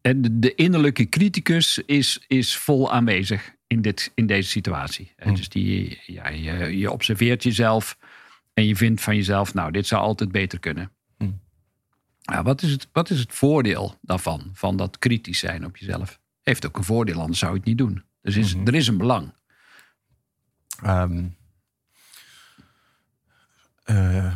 en 0.00 0.22
de, 0.22 0.38
de 0.38 0.54
innerlijke 0.54 1.08
criticus 1.08 1.78
is, 1.78 2.24
is 2.26 2.56
vol 2.56 2.92
aanwezig 2.92 3.54
in, 3.76 3.82
dit, 3.82 4.12
in 4.14 4.26
deze 4.26 4.48
situatie. 4.50 5.12
Hmm. 5.18 5.34
Dus 5.34 5.48
die, 5.48 6.00
ja, 6.06 6.28
je, 6.28 6.78
je 6.78 6.90
observeert 6.90 7.42
jezelf 7.42 7.98
en 8.54 8.66
je 8.66 8.76
vindt 8.76 9.00
van 9.00 9.16
jezelf, 9.16 9.54
nou, 9.54 9.70
dit 9.70 9.86
zou 9.86 10.02
altijd 10.02 10.32
beter 10.32 10.58
kunnen. 10.58 10.90
Hmm. 11.16 11.40
Ja, 12.20 12.42
wat, 12.42 12.62
is 12.62 12.70
het, 12.70 12.88
wat 12.92 13.10
is 13.10 13.18
het 13.18 13.32
voordeel 13.34 13.98
daarvan, 14.02 14.50
van 14.52 14.76
dat 14.76 14.98
kritisch 14.98 15.38
zijn 15.38 15.64
op 15.64 15.76
jezelf? 15.76 16.20
Heeft 16.42 16.66
ook 16.66 16.76
een 16.76 16.84
voordeel, 16.84 17.20
anders 17.20 17.38
zou 17.38 17.52
je 17.52 17.58
het 17.58 17.66
niet 17.66 17.78
doen. 17.78 18.04
Dus 18.22 18.36
is, 18.36 18.54
Mhm. 18.54 18.66
er 18.66 18.74
is 18.74 18.86
een 18.86 18.98
belang. 18.98 19.34
Ehm 20.82 21.24
eh, 23.84 24.24
een 24.24 24.34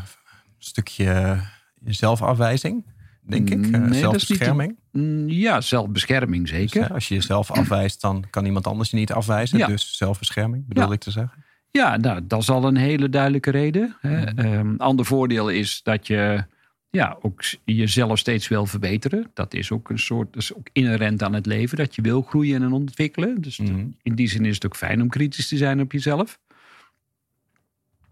stukje 0.58 1.40
zelfafwijzing, 1.84 2.84
denk 3.30 3.50
ik. 3.50 3.58
Nee, 3.58 3.72
Eh, 3.80 3.86
niet 3.86 3.96
zelfbescherming. 3.96 4.76
Mm, 4.92 5.28
Ja, 5.28 5.60
zelfbescherming 5.60 6.48
zeker. 6.48 6.92
als 6.92 7.08
je 7.08 7.14
jezelf 7.14 7.50
afwijst, 7.50 8.00
dan 8.00 8.24
kan 8.30 8.44
iemand 8.44 8.66
anders 8.66 8.90
je 8.90 8.96
niet 8.96 9.12
afwijzen. 9.12 9.58
Ja. 9.58 9.66
Dus 9.66 9.96
zelfbescherming, 9.96 10.66
bedoel 10.66 10.86
Ja. 10.86 10.92
ik 10.92 11.00
te 11.00 11.10
zeggen. 11.10 11.44
Ja, 11.70 11.96
nou, 11.96 12.20
dat 12.26 12.40
is 12.40 12.50
al 12.50 12.64
een 12.64 12.76
hele 12.76 13.08
duidelijke 13.08 13.50
reden. 13.50 13.96
Hè. 14.00 14.20
Mhm. 14.32 14.38
Ehm, 14.38 14.74
ander 14.76 15.04
voordeel 15.04 15.48
is 15.48 15.80
dat 15.82 16.06
je 16.06 16.44
ja, 16.90 17.16
ook 17.22 17.42
jezelf 17.64 18.18
steeds 18.18 18.48
wil 18.48 18.66
verbeteren. 18.66 19.30
Dat 19.34 19.54
is 19.54 19.70
ook 19.72 19.90
een 19.90 19.98
soort, 19.98 20.32
dat 20.32 20.42
is 20.42 20.54
ook 20.54 20.68
inherent 20.72 21.22
aan 21.22 21.32
het 21.34 21.46
leven, 21.46 21.76
dat 21.76 21.94
je 21.94 22.02
wil 22.02 22.22
groeien 22.22 22.62
en 22.62 22.72
ontwikkelen. 22.72 23.40
Dus 23.40 23.58
Mhm. 23.58 23.86
in 24.02 24.14
die 24.14 24.28
zin 24.28 24.44
is 24.44 24.54
het 24.54 24.66
ook 24.66 24.76
fijn 24.76 25.02
om 25.02 25.08
kritisch 25.08 25.48
te 25.48 25.56
zijn 25.56 25.80
op 25.80 25.92
jezelf. 25.92 26.38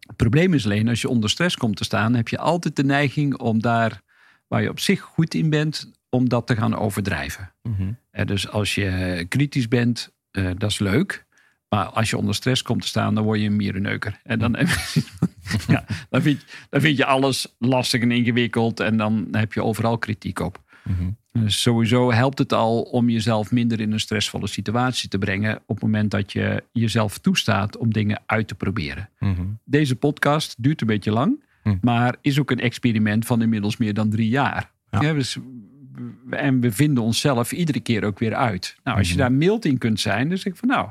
Het 0.07 0.17
probleem 0.17 0.55
is 0.55 0.65
alleen, 0.65 0.89
als 0.89 1.01
je 1.01 1.09
onder 1.09 1.31
stress 1.31 1.57
komt 1.57 1.77
te 1.77 1.85
staan, 1.85 2.15
heb 2.15 2.29
je 2.29 2.39
altijd 2.39 2.77
de 2.77 2.85
neiging 2.85 3.37
om 3.37 3.61
daar, 3.63 4.03
waar 4.49 4.63
je 4.63 4.69
op 4.69 4.81
zich 4.81 5.01
goed 5.01 5.35
in 5.35 5.51
bent, 5.51 5.91
om 6.11 6.29
dat 6.29 6.47
te 6.47 6.57
gaan 6.57 6.77
overdrijven. 6.77 7.53
Mhm. 7.63 7.93
Dus 8.25 8.49
als 8.49 8.75
je 8.75 9.27
kritisch 9.29 9.69
bent, 9.69 10.13
eh, 10.31 10.51
dat 10.57 10.71
is 10.71 10.79
leuk. 10.79 11.27
Maar 11.69 11.85
als 11.85 12.11
je 12.11 12.17
onder 12.17 12.35
stress 12.35 12.63
komt 12.63 12.83
te 12.83 12.89
staan, 12.89 13.15
dan 13.15 13.25
word 13.25 13.41
je 13.41 13.47
een 13.47 13.57
mierenneuker. 13.57 14.21
En 14.23 14.39
dan, 14.39 14.57
ja, 15.69 15.85
dan, 16.11 16.23
vind, 16.23 16.45
dan 16.71 16.81
vind 16.81 16.97
je 16.97 17.05
alles 17.05 17.55
lastig 17.59 18.03
en 18.03 18.11
ingewikkeld. 18.11 18.81
En 18.81 18.97
dan 18.97 19.29
heb 19.31 19.53
je 19.53 19.63
overal 19.63 19.99
kritiek 19.99 20.39
op. 20.41 20.63
Mhm. 20.85 21.11
Dus 21.33 21.63
sowieso 21.63 22.13
helpt 22.13 22.39
het 22.39 22.53
al 22.53 22.83
om 22.83 23.09
jezelf 23.11 23.51
minder 23.51 23.81
in 23.81 23.93
een 23.93 24.01
stressvolle 24.01 24.47
situatie 24.47 25.09
te 25.09 25.19
brengen. 25.19 25.57
op 25.67 25.75
het 25.75 25.85
moment 25.85 26.11
dat 26.11 26.33
je 26.33 26.65
jezelf 26.73 27.19
toestaat 27.19 27.77
om 27.77 27.93
dingen 27.93 28.23
uit 28.27 28.49
te 28.49 28.55
proberen. 28.55 29.09
Mhm. 29.19 29.43
Deze 29.65 29.97
podcast 29.97 30.55
duurt 30.59 30.81
een 30.81 30.87
beetje 30.87 31.11
lang, 31.11 31.45
Hm. 31.71 31.77
maar 31.81 32.17
is 32.21 32.39
ook 32.41 32.51
een 32.51 32.61
experiment 32.61 33.27
van 33.27 33.43
inmiddels 33.43 33.77
meer 33.77 33.95
dan 33.95 34.11
drie 34.11 34.29
jaar. 34.29 34.71
Ja. 34.91 35.01
Ja, 35.03 35.13
dus, 35.13 35.39
en 36.31 36.61
we 36.61 36.73
vinden 36.73 37.03
onszelf 37.03 37.53
iedere 37.53 37.81
keer 37.81 38.05
ook 38.05 38.19
weer 38.19 38.35
uit. 38.35 38.77
Nou, 38.85 38.99
als 38.99 39.07
je 39.09 39.13
Mhm. 39.15 39.23
daar 39.23 39.33
mild 39.33 39.65
in 39.65 39.79
kunt 39.79 40.01
zijn, 40.01 40.29
dan 40.29 40.39
zeg 40.39 40.53
ik 40.53 40.59
van 40.59 40.69
nou, 40.69 40.91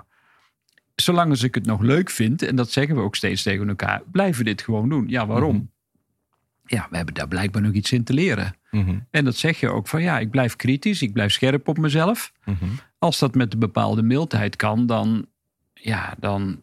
zolang 0.95 1.29
als 1.29 1.43
ik 1.43 1.55
het 1.55 1.65
nog 1.65 1.81
leuk 1.81 2.09
vind, 2.09 2.41
en 2.41 2.55
dat 2.55 2.71
zeggen 2.71 2.95
we 2.95 3.01
ook 3.01 3.15
steeds 3.15 3.43
tegen 3.43 3.67
elkaar, 3.67 4.01
blijven 4.11 4.37
we 4.43 4.49
dit 4.49 4.61
gewoon 4.61 4.89
doen. 4.89 5.07
Ja, 5.07 5.27
waarom? 5.27 5.55
Mhm. 5.55 5.65
Ja, 6.65 6.87
we 6.89 6.95
hebben 6.95 7.13
daar 7.13 7.27
blijkbaar 7.27 7.61
nog 7.61 7.73
iets 7.73 7.91
in 7.91 8.03
te 8.03 8.13
leren. 8.13 8.55
En 9.11 9.25
dat 9.25 9.35
zeg 9.35 9.59
je 9.59 9.69
ook 9.69 9.87
van 9.87 10.01
ja, 10.01 10.19
ik 10.19 10.29
blijf 10.31 10.55
kritisch, 10.55 11.01
ik 11.01 11.13
blijf 11.13 11.31
scherp 11.31 11.67
op 11.67 11.77
mezelf. 11.77 12.33
Als 12.99 13.19
dat 13.19 13.35
met 13.35 13.53
een 13.53 13.59
bepaalde 13.59 14.01
mildheid 14.01 14.55
kan, 14.55 14.85
dan, 14.85 15.25
ja, 15.73 16.15
dan 16.19 16.61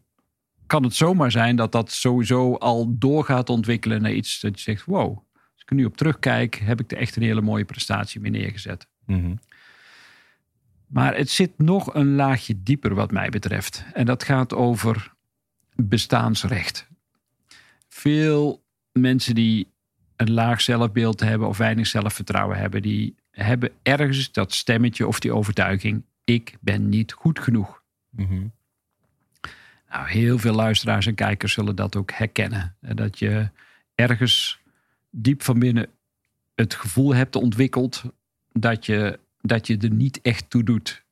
kan 0.74 0.82
het 0.82 0.94
zomaar 0.94 1.30
zijn 1.30 1.56
dat 1.56 1.72
dat 1.72 1.92
sowieso 1.92 2.54
al 2.54 2.98
door 2.98 3.24
gaat 3.24 3.48
ontwikkelen 3.48 4.02
naar 4.02 4.12
iets 4.12 4.40
dat 4.40 4.56
je 4.56 4.62
zegt: 4.62 4.84
wow, 4.84 5.16
als 5.32 5.62
ik 5.62 5.70
er 5.70 5.76
nu 5.76 5.84
op 5.84 5.96
terugkijk, 5.96 6.54
heb 6.54 6.80
ik 6.80 6.92
er 6.92 6.98
echt 6.98 7.16
een 7.16 7.22
hele 7.22 7.40
mooie 7.40 7.64
prestatie 7.64 8.20
mee 8.20 8.30
neergezet. 8.30 8.88
Mhm. 9.06 9.34
Maar 10.86 11.16
het 11.16 11.30
zit 11.30 11.58
nog 11.58 11.94
een 11.94 12.14
laagje 12.14 12.62
dieper 12.62 12.94
wat 12.94 13.10
mij 13.10 13.28
betreft. 13.28 13.84
En 13.92 14.06
dat 14.06 14.22
gaat 14.22 14.54
over 14.54 15.12
bestaansrecht. 15.74 16.88
Veel 17.88 18.64
mensen 18.92 19.34
die 19.34 19.72
een 20.16 20.32
laag 20.32 20.60
zelfbeeld 20.60 21.20
hebben 21.20 21.48
of 21.48 21.58
weinig 21.58 21.86
zelfvertrouwen 21.86 22.56
hebben, 22.56 22.82
die 22.82 23.14
hebben 23.30 23.70
ergens 23.82 24.32
dat 24.32 24.54
stemmetje 24.54 25.06
of 25.06 25.20
die 25.20 25.34
overtuiging: 25.34 26.04
ik 26.24 26.56
ben 26.60 26.88
niet 26.88 27.12
goed 27.12 27.38
genoeg. 27.38 27.82
Mhm. 28.10 28.46
Nou, 29.94 30.08
heel 30.08 30.38
veel 30.38 30.54
luisteraars 30.54 31.06
en 31.06 31.14
kijkers 31.14 31.52
zullen 31.52 31.76
dat 31.76 31.96
ook 31.96 32.10
herkennen. 32.12 32.76
Eh, 32.80 32.94
Dat 32.94 33.18
je 33.18 33.50
ergens 33.94 34.60
diep 35.10 35.42
van 35.42 35.58
binnen 35.58 35.88
het 36.54 36.74
gevoel 36.74 37.14
hebt 37.14 37.36
ontwikkeld 37.36 38.02
dat 38.52 38.86
je, 38.86 39.18
dat 39.40 39.66
je 39.66 39.76
er 39.76 39.90
niet 39.90 40.20
echt 40.20 40.50
toe 40.50 40.62
doet. 40.62 41.04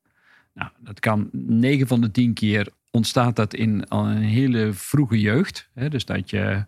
Nou, 0.54 0.70
dat 0.78 1.00
kan 1.00 1.28
9 1.32 1.86
van 1.86 2.00
de 2.00 2.10
10 2.10 2.32
keer 2.32 2.68
ontstaat 2.90 3.36
dat 3.36 3.54
in 3.54 3.88
al 3.88 4.06
een 4.06 4.22
hele 4.22 4.72
vroege 4.72 5.20
jeugd. 5.20 5.68
Dus 5.88 6.04
dat 6.04 6.30
je 6.30 6.64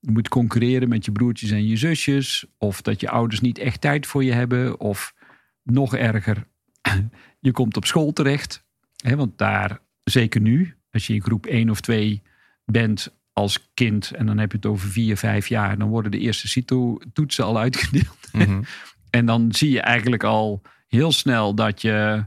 moet 0.00 0.28
concurreren 0.28 0.88
met 0.88 1.04
je 1.04 1.12
broertjes 1.12 1.50
en 1.50 1.66
je 1.66 1.76
zusjes. 1.76 2.46
Of 2.58 2.82
dat 2.82 3.00
je 3.00 3.10
ouders 3.10 3.40
niet 3.40 3.58
echt 3.58 3.80
tijd 3.80 4.06
voor 4.06 4.24
je 4.24 4.32
hebben. 4.32 4.80
Of 4.80 5.14
nog 5.62 5.96
erger, 5.96 6.46
je 7.40 7.52
komt 7.52 7.76
op 7.76 7.84
school 7.84 8.12
terecht. 8.12 8.64
Want 8.96 9.38
daar, 9.38 9.80
zeker 10.04 10.40
nu, 10.40 10.77
als 10.90 11.06
je 11.06 11.14
in 11.14 11.22
groep 11.22 11.46
1 11.46 11.70
of 11.70 11.80
2 11.80 12.22
bent 12.64 13.16
als 13.32 13.70
kind... 13.74 14.10
en 14.10 14.26
dan 14.26 14.38
heb 14.38 14.50
je 14.50 14.56
het 14.56 14.66
over 14.66 14.88
4, 14.88 15.16
5 15.16 15.46
jaar... 15.46 15.78
dan 15.78 15.88
worden 15.88 16.10
de 16.10 16.18
eerste 16.18 16.48
CITO-toetsen 16.48 17.44
al 17.44 17.58
uitgedeeld. 17.58 18.28
Mhm. 18.32 18.62
En 19.10 19.26
dan 19.26 19.52
zie 19.52 19.70
je 19.70 19.80
eigenlijk 19.80 20.24
al 20.24 20.62
heel 20.88 21.12
snel 21.12 21.54
dat 21.54 21.82
je, 21.82 22.24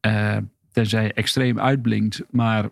eh, 0.00 0.36
tenzij 0.72 1.04
je 1.04 1.12
extreem 1.12 1.60
uitblinkt, 1.60 2.22
maar 2.30 2.68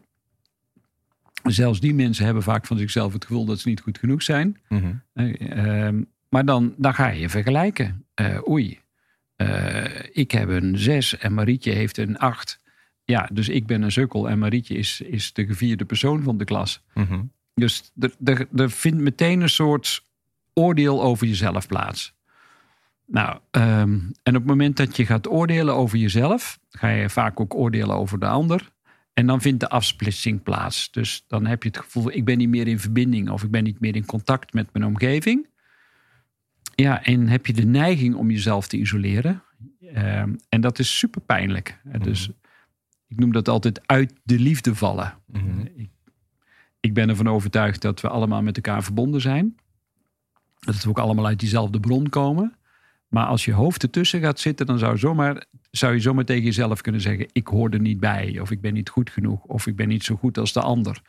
zelfs 1.42 1.80
die 1.80 1.94
mensen 1.94 2.24
hebben 2.24 2.42
vaak 2.42 2.66
van 2.66 2.78
zichzelf 2.78 3.12
het 3.12 3.24
gevoel 3.24 3.44
dat 3.44 3.58
ze 3.58 3.68
niet 3.68 3.80
goed 3.80 3.98
genoeg 3.98 4.22
zijn. 4.22 4.60
Mhm. 4.68 4.92
Eh, 5.12 5.86
ehm, 5.86 6.02
maar 6.28 6.44
dan, 6.44 6.74
dan 6.76 6.94
ga 6.94 7.08
je 7.08 7.20
je 7.20 7.28
vergelijken. 7.28 8.04
Eh, 8.14 8.48
oei, 8.48 8.80
eh, 9.36 9.84
ik 10.12 10.30
heb 10.30 10.48
een 10.48 10.78
6 10.78 11.18
en 11.18 11.34
Marietje 11.34 11.72
heeft 11.72 11.98
een 11.98 12.18
8. 12.18 12.60
Ja, 13.06 13.28
dus 13.32 13.48
ik 13.48 13.66
ben 13.66 13.82
een 13.82 13.92
sukkel 13.92 14.28
en 14.28 14.38
Marietje 14.38 14.74
is, 14.74 15.00
is 15.00 15.32
de 15.32 15.46
gevierde 15.46 15.84
persoon 15.84 16.22
van 16.22 16.38
de 16.38 16.44
klas. 16.44 16.82
Mhm. 16.94 17.22
Dus 17.54 17.92
er, 18.54 18.70
vindt 18.70 19.00
meteen 19.00 19.40
een 19.40 19.48
soort 19.48 20.04
oordeel 20.52 21.02
over 21.02 21.26
jezelf 21.26 21.66
plaats. 21.66 22.14
Nou, 23.06 23.38
ehm, 23.50 23.98
en 24.22 24.34
op 24.34 24.34
het 24.34 24.46
moment 24.46 24.76
dat 24.76 24.96
je 24.96 25.06
gaat 25.06 25.28
oordelen 25.28 25.74
over 25.74 25.98
jezelf, 25.98 26.58
ga 26.70 26.88
je 26.88 27.10
vaak 27.10 27.40
ook 27.40 27.54
oordelen 27.54 27.96
over 27.96 28.18
de 28.18 28.26
ander. 28.26 28.70
En 29.12 29.26
dan 29.26 29.40
vindt 29.40 29.60
de 29.60 29.68
afsplitsing 29.68 30.42
plaats. 30.42 30.90
Dus 30.90 31.24
dan 31.26 31.46
heb 31.46 31.62
je 31.62 31.68
het 31.68 31.78
gevoel, 31.78 32.12
ik 32.12 32.24
ben 32.24 32.38
niet 32.38 32.48
meer 32.48 32.68
in 32.68 32.78
verbinding 32.78 33.30
of 33.30 33.42
ik 33.42 33.50
ben 33.50 33.64
niet 33.64 33.80
meer 33.80 33.96
in 33.96 34.06
contact 34.06 34.52
met 34.52 34.72
mijn 34.72 34.84
omgeving. 34.84 35.46
Ja, 36.74 37.04
en 37.04 37.28
heb 37.28 37.46
je 37.46 37.52
de 37.52 37.66
neiging 37.66 38.14
om 38.14 38.30
jezelf 38.30 38.68
te 38.68 38.76
isoleren. 38.76 39.42
Ehm, 39.94 40.34
en 40.48 40.60
dat 40.60 40.78
is 40.78 40.98
super 40.98 41.20
pijnlijk. 41.20 41.80
Dus 41.98 42.30
ik 43.08 43.18
noem 43.18 43.32
dat 43.32 43.48
altijd 43.48 43.86
uit 43.86 44.12
de 44.22 44.38
liefde 44.38 44.74
vallen. 44.74 45.14
Mhm. 45.26 45.60
Ik, 45.60 45.90
ik 46.80 46.94
ben 46.94 47.08
ervan 47.08 47.28
overtuigd 47.28 47.82
dat 47.82 48.00
we 48.00 48.08
allemaal 48.08 48.42
met 48.42 48.56
elkaar 48.56 48.82
verbonden 48.82 49.20
zijn. 49.20 49.56
Dat 50.58 50.82
we 50.82 50.88
ook 50.88 50.98
allemaal 50.98 51.26
uit 51.26 51.40
diezelfde 51.40 51.80
bron 51.80 52.08
komen. 52.08 52.56
Maar 53.08 53.26
als 53.26 53.44
je 53.44 53.52
hoofd 53.52 53.82
ertussen 53.82 54.20
gaat 54.20 54.40
zitten, 54.40 54.66
dan 54.66 54.78
zou, 54.78 54.98
zomaar, 54.98 55.44
zou 55.70 55.94
je 55.94 56.00
zomaar 56.00 56.24
tegen 56.24 56.44
jezelf 56.44 56.80
kunnen 56.80 57.00
zeggen: 57.00 57.28
Ik 57.32 57.46
hoor 57.46 57.70
er 57.70 57.80
niet 57.80 58.00
bij, 58.00 58.38
of 58.40 58.50
ik 58.50 58.60
ben 58.60 58.74
niet 58.74 58.88
goed 58.88 59.10
genoeg, 59.10 59.42
of 59.42 59.66
ik 59.66 59.76
ben 59.76 59.88
niet 59.88 60.04
zo 60.04 60.16
goed 60.16 60.38
als 60.38 60.52
de 60.52 60.60
ander, 60.60 61.02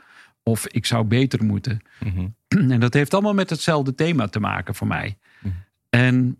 of 0.43 0.67
ik 0.67 0.85
zou 0.85 1.05
beter 1.05 1.43
moeten. 1.43 1.79
Mhm. 1.99 2.27
En 2.71 2.79
dat 2.79 2.93
heeft 2.93 3.13
allemaal 3.13 3.33
met 3.33 3.49
hetzelfde 3.49 3.95
thema 3.95 4.27
te 4.27 4.39
maken 4.39 4.75
voor 4.75 4.87
mij. 4.87 5.17
Mhm. 5.39 5.53
En 5.89 6.37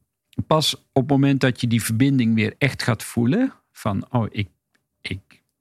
pas 0.48 0.76
op 0.76 1.02
het 1.02 1.10
moment 1.10 1.40
dat 1.40 1.62
je 1.62 1.68
die 1.68 1.84
verbinding 1.84 2.36
weer 2.36 2.56
echt 2.58 2.84
gaat 2.84 3.04
voelen: 3.04 3.54
van 3.72 4.06
oh, 4.10 4.26
ik, 4.30 4.32
ik 4.32 4.50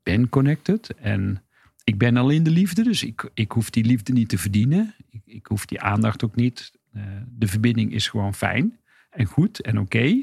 ben 0.07 0.29
connected 0.29 0.95
en 0.95 1.43
ik 1.85 1.99
ben 1.99 2.17
al 2.17 2.31
in 2.31 2.43
de 2.43 2.51
liefde, 2.51 2.83
dus 2.83 3.05
ik, 3.05 3.31
ik 3.35 3.53
hoef 3.53 3.71
die 3.71 3.85
liefde 3.85 4.13
niet 4.13 4.29
te 4.29 4.39
verdienen. 4.39 4.95
Ik, 5.11 5.23
ik 5.25 5.47
hoef 5.47 5.67
die 5.67 5.81
aandacht 5.81 6.25
ook 6.25 6.35
niet. 6.35 6.73
Eh, 6.93 7.03
de 7.29 7.47
verbinding 7.47 7.93
is 7.93 8.09
gewoon 8.09 8.35
fijn 8.35 8.79
en 9.11 9.25
goed 9.27 9.61
en 9.61 9.79
oké. 9.79 10.21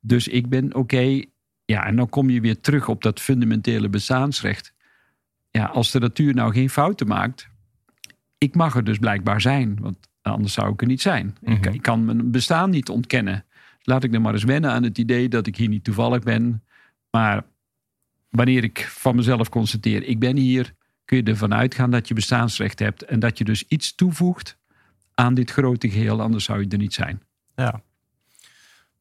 Dus 0.00 0.28
ik 0.28 0.48
ben 0.48 0.74
oké. 0.74 1.22
Ja, 1.64 1.86
en 1.86 1.96
dan 1.96 2.08
kom 2.08 2.30
je 2.30 2.40
weer 2.40 2.60
terug 2.60 2.88
op 2.88 3.02
dat 3.02 3.20
fundamentele 3.20 3.88
bestaansrecht. 3.88 4.72
Ja, 5.50 5.64
als 5.64 5.90
de 5.90 5.98
natuur 5.98 6.34
nou 6.34 6.52
geen 6.52 6.70
fouten 6.70 7.06
maakt, 7.06 7.48
ik 8.38 8.54
mag 8.54 8.76
er 8.76 8.84
dus 8.84 8.98
blijkbaar 8.98 9.40
zijn, 9.40 9.78
want 9.80 9.96
anders 10.22 10.52
zou 10.52 10.72
ik 10.72 10.80
er 10.80 10.86
niet 10.86 11.02
zijn. 11.02 11.36
ik, 11.42 11.64
Mhm. 11.64 11.74
ik 11.74 11.82
kan 11.82 12.04
mijn 12.04 12.30
bestaan 12.30 12.70
niet 12.70 12.88
ontkennen. 12.88 13.44
Laat 13.82 14.04
ik 14.04 14.12
dan 14.12 14.22
maar 14.22 14.32
eens 14.32 14.44
wennen 14.44 14.70
aan 14.70 14.82
het 14.82 14.98
idee 14.98 15.28
dat 15.28 15.46
ik 15.46 15.56
hier 15.56 15.68
niet 15.68 15.84
toevallig 15.84 16.22
ben. 16.22 16.62
Maar 17.10 17.44
wanneer 18.30 18.64
ik 18.64 18.88
van 18.90 19.16
mezelf 19.16 19.48
constateer, 19.48 20.02
ik 20.02 20.18
ben 20.18 20.36
hier, 20.36 20.74
kun 21.04 21.16
je 21.16 21.22
ervan 21.22 21.54
uitgaan 21.54 21.90
dat 21.90 22.08
je 22.08 22.14
bestaansrecht 22.14 22.78
hebt 22.78 23.04
en 23.04 23.20
dat 23.20 23.38
je 23.38 23.44
dus 23.44 23.64
iets 23.68 23.94
toevoegt 23.94 24.58
aan 25.14 25.34
dit 25.34 25.50
grote 25.50 25.90
geheel, 25.90 26.20
anders 26.20 26.44
zou 26.44 26.60
je 26.60 26.68
er 26.68 26.78
niet 26.78 26.94
zijn. 26.94 27.22
Ja. 27.54 27.82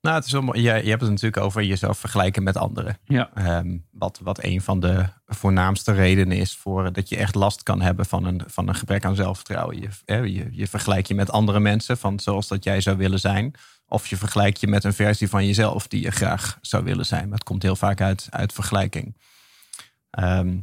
Nou, 0.01 0.15
het 0.15 0.25
is 0.25 0.33
mooi. 0.33 0.61
Je, 0.61 0.83
je 0.83 0.89
hebt 0.89 1.01
het 1.01 1.09
natuurlijk 1.09 1.43
over 1.43 1.63
jezelf 1.63 1.97
vergelijken 1.97 2.43
met 2.43 2.57
anderen. 2.57 2.97
Ja, 3.03 3.29
Ehm, 3.33 3.77
wat, 3.91 4.19
wat 4.23 4.43
een 4.43 4.61
van 4.61 4.79
de 4.79 5.05
voornaamste 5.25 5.91
redenen 5.91 6.37
is 6.37 6.55
voor 6.55 6.93
dat 6.93 7.09
je 7.09 7.17
echt 7.17 7.35
last 7.35 7.63
kan 7.63 7.81
hebben 7.81 8.05
van 8.05 8.25
een, 8.25 8.41
van 8.47 8.67
een 8.67 8.75
gebrek 8.75 9.05
aan 9.05 9.15
zelfvertrouwen. 9.15 9.79
Je, 9.79 10.15
je, 10.33 10.47
je 10.51 10.67
vergelijkt 10.67 11.07
je 11.07 11.15
met 11.15 11.31
andere 11.31 11.59
mensen 11.59 11.97
van 11.97 12.19
zoals 12.19 12.47
dat 12.47 12.63
jij 12.63 12.81
zou 12.81 12.97
willen 12.97 13.19
zijn. 13.19 13.53
Of 13.89 14.07
je 14.07 14.17
vergelijkt 14.17 14.59
je 14.59 14.67
met 14.67 14.83
een 14.83 14.93
versie 14.93 15.29
van 15.29 15.45
jezelf 15.45 15.87
die 15.87 16.01
je 16.01 16.11
graag 16.11 16.57
zou 16.61 16.83
willen 16.83 17.05
zijn. 17.05 17.31
Het 17.31 17.43
komt 17.43 17.63
heel 17.63 17.75
vaak 17.75 18.01
uit, 18.01 18.27
uit 18.29 18.53
vergelijking. 18.53 19.17
Ehm, 20.09 20.57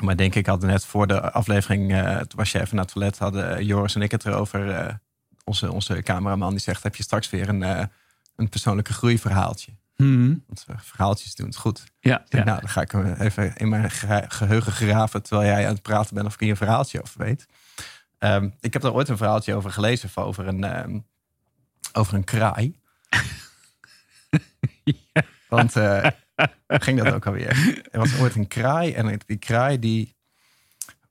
maar 0.00 0.16
denk 0.16 0.34
ik 0.34 0.46
hadden 0.46 0.68
net 0.68 0.84
voor 0.84 1.06
de 1.06 1.20
aflevering, 1.32 1.92
eh, 1.92 2.16
toen 2.16 2.26
was 2.38 2.52
je 2.52 2.60
even 2.60 2.76
naar 2.76 2.84
het 2.84 2.92
toilet, 2.94 3.18
hadden 3.18 3.64
Joris 3.64 3.94
en 3.94 4.02
ik 4.02 4.10
het 4.10 4.26
erover. 4.26 4.70
eh, 4.70 4.94
onze, 5.44 5.72
onze 5.72 6.02
cameraman 6.02 6.50
die 6.50 6.60
zegt, 6.60 6.82
heb 6.82 6.94
je 6.96 7.02
straks 7.02 7.30
weer 7.30 7.48
een, 7.48 7.62
eh, 7.62 7.84
een 8.36 8.48
persoonlijke 8.48 8.92
groeiverhaaltje? 8.92 9.72
Mhm. 9.96 10.34
Want 10.46 10.64
eh, 10.66 10.76
verhaaltjes 10.78 11.34
doen 11.34 11.46
het 11.46 11.56
goed. 11.56 11.84
ja, 12.00 12.20
Ik 12.20 12.30
denk, 12.30 12.44
ja. 12.44 12.50
Nou, 12.50 12.60
dan 12.60 12.68
ga 12.68 12.80
ik 12.80 12.90
hem 12.90 13.12
even 13.12 13.56
in 13.56 13.68
mijn 13.68 13.90
ge- 13.90 14.24
geheugen 14.28 14.72
graven 14.72 15.22
terwijl 15.22 15.48
jij 15.48 15.66
aan 15.66 15.72
het 15.72 15.82
praten 15.82 16.14
bent 16.14 16.26
of 16.26 16.34
ik 16.34 16.40
hier 16.40 16.50
een 16.50 16.56
verhaaltje 16.56 17.02
over 17.02 17.20
weet. 17.24 17.46
Ehm, 18.18 18.48
ik 18.60 18.72
heb 18.72 18.84
er 18.84 18.92
ooit 18.92 19.08
een 19.08 19.16
verhaaltje 19.16 19.54
over 19.54 19.70
gelezen 19.70 20.10
over 20.14 20.46
een, 20.46 20.64
ehm, 20.64 20.98
over 21.98 22.14
een 22.14 22.24
kraai. 22.24 22.76
Want 25.48 25.76
eh, 25.76 26.06
ging 26.68 27.02
dat 27.02 27.14
ook 27.14 27.26
alweer? 27.26 27.82
Er 27.90 27.98
was 27.98 28.18
ooit 28.18 28.34
een 28.34 28.48
kraai 28.48 28.92
en 28.92 29.20
die 29.26 29.36
kraai 29.36 29.78
die 29.78 30.16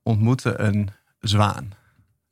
ontmoette 0.03 0.59
een 0.59 0.89
zwaan. 1.19 1.71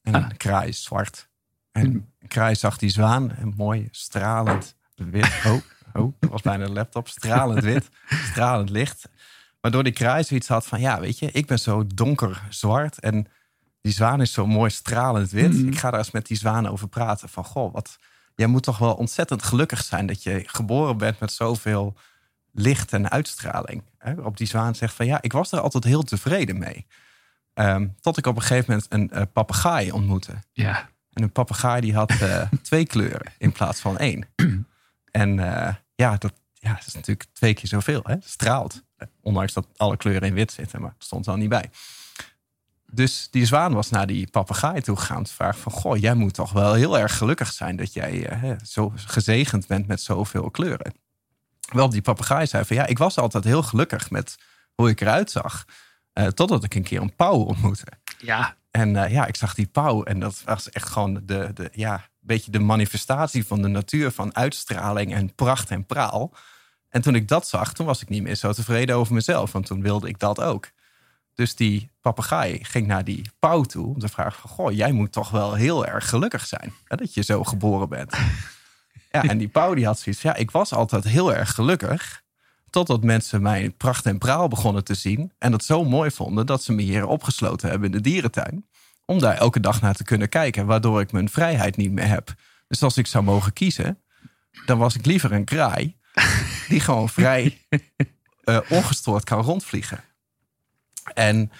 En 0.01 0.13
een 0.13 0.23
Ah. 0.23 0.37
kraai 0.37 0.67
is 0.67 0.83
zwart. 0.83 1.29
En 1.71 1.85
een 2.19 2.27
kraai 2.27 2.55
zag 2.55 2.77
die 2.77 2.89
zwaan 2.89 3.31
en 3.31 3.53
mooi 3.57 3.87
stralend 3.91 4.75
wit. 4.95 5.31
Oh, 5.45 5.53
oh, 5.93 6.13
dat 6.19 6.29
was 6.29 6.41
bijna 6.41 6.65
de 6.65 6.71
laptop. 6.71 7.07
Stralend 7.07 7.63
wit, 7.63 7.89
stralend 8.31 8.69
licht. 8.69 9.09
Waardoor 9.61 9.83
die 9.83 9.93
kraai 9.93 10.23
zoiets 10.23 10.47
had 10.47 10.65
van, 10.65 10.79
ja, 10.79 10.99
weet 10.99 11.19
je, 11.19 11.31
ik 11.31 11.45
ben 11.45 11.59
zo 11.59 11.87
donker 11.87 12.41
zwart 12.49 12.99
en 12.99 13.27
die 13.81 13.93
zwaan 13.93 14.21
is 14.21 14.33
zo 14.33 14.47
mooi 14.47 14.69
stralend 14.69 15.31
wit. 15.31 15.53
Mhm. 15.53 15.67
Ik 15.67 15.77
ga 15.77 15.89
daar 15.91 15.99
eens 15.99 16.11
met 16.11 16.25
die 16.27 16.37
zwaan 16.37 16.67
over 16.67 16.87
praten. 16.87 17.29
Van, 17.29 17.43
goh, 17.45 17.73
wat, 17.73 17.97
jij 18.35 18.47
moet 18.47 18.63
toch 18.63 18.77
wel 18.77 18.93
ontzettend 18.93 19.43
gelukkig 19.43 19.83
zijn 19.83 20.05
dat 20.05 20.23
je 20.23 20.43
geboren 20.45 20.97
bent 20.97 21.19
met 21.19 21.31
zoveel 21.31 21.95
licht 22.51 22.93
en 22.93 23.09
uitstraling. 23.09 23.83
Hè? 23.97 24.13
Op 24.13 24.37
die 24.37 24.47
zwaan 24.47 24.75
zegt 24.75 24.93
van, 24.93 25.05
ja, 25.05 25.21
ik 25.21 25.31
was 25.31 25.51
er 25.51 25.59
altijd 25.59 25.83
heel 25.83 26.03
tevreden 26.03 26.57
mee. 26.57 26.85
Ehm, 27.53 27.87
tot 27.99 28.17
ik 28.17 28.27
op 28.27 28.35
een 28.35 28.41
gegeven 28.41 28.65
moment 28.67 28.87
een 28.89 29.11
eh, 29.11 29.25
papegaai 29.33 29.91
ontmoette. 29.91 30.33
ja. 30.51 30.93
En 31.13 31.23
een 31.23 31.31
papegaai 31.31 31.81
die 31.81 31.93
had 31.93 32.11
eh, 32.11 32.41
twee 32.61 32.85
kleuren 32.85 33.33
in 33.37 33.51
plaats 33.51 33.79
van 33.79 33.97
één. 33.97 34.27
En 35.11 35.39
eh, 35.39 35.73
ja, 35.95 36.17
dat, 36.17 36.33
ja, 36.53 36.73
dat 36.73 36.87
is 36.87 36.93
natuurlijk 36.93 37.27
twee 37.33 37.53
keer 37.53 37.67
zoveel. 37.67 38.01
Hè? 38.03 38.13
Het 38.13 38.29
straalt. 38.29 38.83
Ondanks 39.21 39.53
dat 39.53 39.67
alle 39.75 39.97
kleuren 39.97 40.27
in 40.27 40.33
wit 40.33 40.51
zitten, 40.51 40.81
maar 40.81 40.93
dat 40.97 41.03
stond 41.03 41.25
er 41.25 41.31
al 41.31 41.37
niet 41.37 41.49
bij. 41.49 41.69
Dus 42.95 43.27
die 43.31 43.45
zwaan 43.45 43.73
was 43.73 43.89
naar 43.89 44.07
die 44.07 44.27
papegaai 44.29 44.81
toe 44.81 44.95
gegaan 44.95 45.23
te 45.23 45.33
vragen 45.33 45.61
van... 45.61 45.71
goh, 45.71 45.97
jij 45.97 46.13
moet 46.13 46.33
toch 46.33 46.51
wel 46.51 46.73
heel 46.73 46.97
erg 46.97 47.17
gelukkig 47.17 47.51
zijn... 47.51 47.75
dat 47.75 47.93
jij 47.93 48.27
eh, 48.27 48.51
zo 48.63 48.93
gezegend 48.95 49.67
bent 49.67 49.87
met 49.87 50.01
zoveel 50.01 50.51
kleuren. 50.51 50.93
Wel, 51.71 51.89
die 51.89 52.01
papegaai 52.01 52.47
zei 52.47 52.65
van... 52.65 52.75
ja, 52.75 52.85
ik 52.85 52.97
was 52.97 53.17
altijd 53.17 53.43
heel 53.43 53.63
gelukkig 53.63 54.09
met 54.09 54.35
hoe 54.75 54.89
ik 54.89 55.01
eruit 55.01 55.31
zag... 55.31 55.65
Uh, 56.13 56.27
totdat 56.27 56.63
ik 56.63 56.75
een 56.75 56.83
keer 56.83 57.01
een 57.01 57.15
pauw 57.15 57.35
ontmoette. 57.35 57.85
Ja. 58.17 58.55
En 58.71 58.89
uh, 58.89 59.11
ja, 59.11 59.25
ik 59.25 59.35
zag 59.35 59.53
die 59.53 59.67
pauw 59.67 60.03
en 60.03 60.19
dat 60.19 60.41
was 60.45 60.69
echt 60.69 60.89
gewoon 60.89 61.21
de, 61.23 61.51
de, 61.53 61.69
ja, 61.73 62.09
beetje 62.19 62.51
de 62.51 62.59
manifestatie 62.59 63.45
van 63.45 63.61
de 63.61 63.67
natuur... 63.67 64.11
van 64.11 64.35
uitstraling 64.35 65.13
en 65.13 65.35
pracht 65.35 65.69
en 65.69 65.85
praal. 65.85 66.33
En 66.89 67.01
toen 67.01 67.15
ik 67.15 67.27
dat 67.27 67.47
zag, 67.47 67.73
toen 67.73 67.85
was 67.85 68.01
ik 68.01 68.09
niet 68.09 68.23
meer 68.23 68.35
zo 68.35 68.53
tevreden 68.53 68.95
over 68.95 69.13
mezelf. 69.13 69.51
Want 69.51 69.65
toen 69.65 69.81
wilde 69.81 70.07
ik 70.07 70.19
dat 70.19 70.41
ook. 70.41 70.71
Dus 71.35 71.55
die 71.55 71.91
papegaai 72.01 72.63
ging 72.63 72.87
naar 72.87 73.03
die 73.03 73.29
pauw 73.39 73.63
toe 73.63 73.85
om 73.85 73.99
te 73.99 74.07
vragen 74.07 74.39
van... 74.39 74.49
Goh, 74.49 74.71
jij 74.71 74.91
moet 74.91 75.11
toch 75.11 75.29
wel 75.29 75.53
heel 75.53 75.85
erg 75.85 76.09
gelukkig 76.09 76.47
zijn 76.47 76.73
hè, 76.83 76.95
dat 76.95 77.13
je 77.13 77.23
zo 77.23 77.43
geboren 77.43 77.89
bent. 77.89 78.15
ja, 79.11 79.23
en 79.23 79.37
die 79.37 79.47
pauw 79.47 79.73
die 79.73 79.85
had 79.85 79.99
zoiets 79.99 80.21
ja, 80.21 80.35
ik 80.35 80.51
was 80.51 80.73
altijd 80.73 81.03
heel 81.03 81.33
erg 81.33 81.51
gelukkig... 81.51 82.23
totdat 82.69 83.03
mensen 83.03 83.41
mijn 83.41 83.77
pracht 83.77 84.05
en 84.05 84.17
praal 84.17 84.47
begonnen 84.47 84.83
te 84.83 84.93
zien... 84.93 85.31
en 85.37 85.51
dat 85.51 85.63
zo 85.63 85.83
mooi 85.83 86.11
vonden 86.11 86.45
dat 86.45 86.63
ze 86.63 86.73
me 86.73 86.81
hier 86.81 87.05
opgesloten 87.07 87.69
hebben 87.69 87.91
in 87.91 87.95
de 87.95 88.09
dierentuin... 88.09 88.67
om 89.05 89.19
daar 89.19 89.37
elke 89.37 89.59
dag 89.59 89.81
naar 89.81 89.95
te 89.95 90.03
kunnen 90.03 90.29
kijken... 90.29 90.65
waardoor 90.65 91.01
ik 91.01 91.11
mijn 91.11 91.29
vrijheid 91.29 91.77
niet 91.77 91.91
meer 91.91 92.07
heb. 92.07 92.33
Dus 92.67 92.83
als 92.83 92.97
ik 92.97 93.07
zou 93.07 93.23
mogen 93.23 93.53
kiezen, 93.53 94.01
dan 94.65 94.77
was 94.77 94.95
ik 94.95 95.05
liever 95.05 95.31
een 95.31 95.45
kraai... 95.45 95.95
die 96.67 96.79
gewoon 96.79 97.09
vrij 97.09 97.65
uh, 98.45 98.59
ongestoord 98.77 99.23
kan 99.23 99.41
rondvliegen. 99.41 100.03
En 101.13 101.51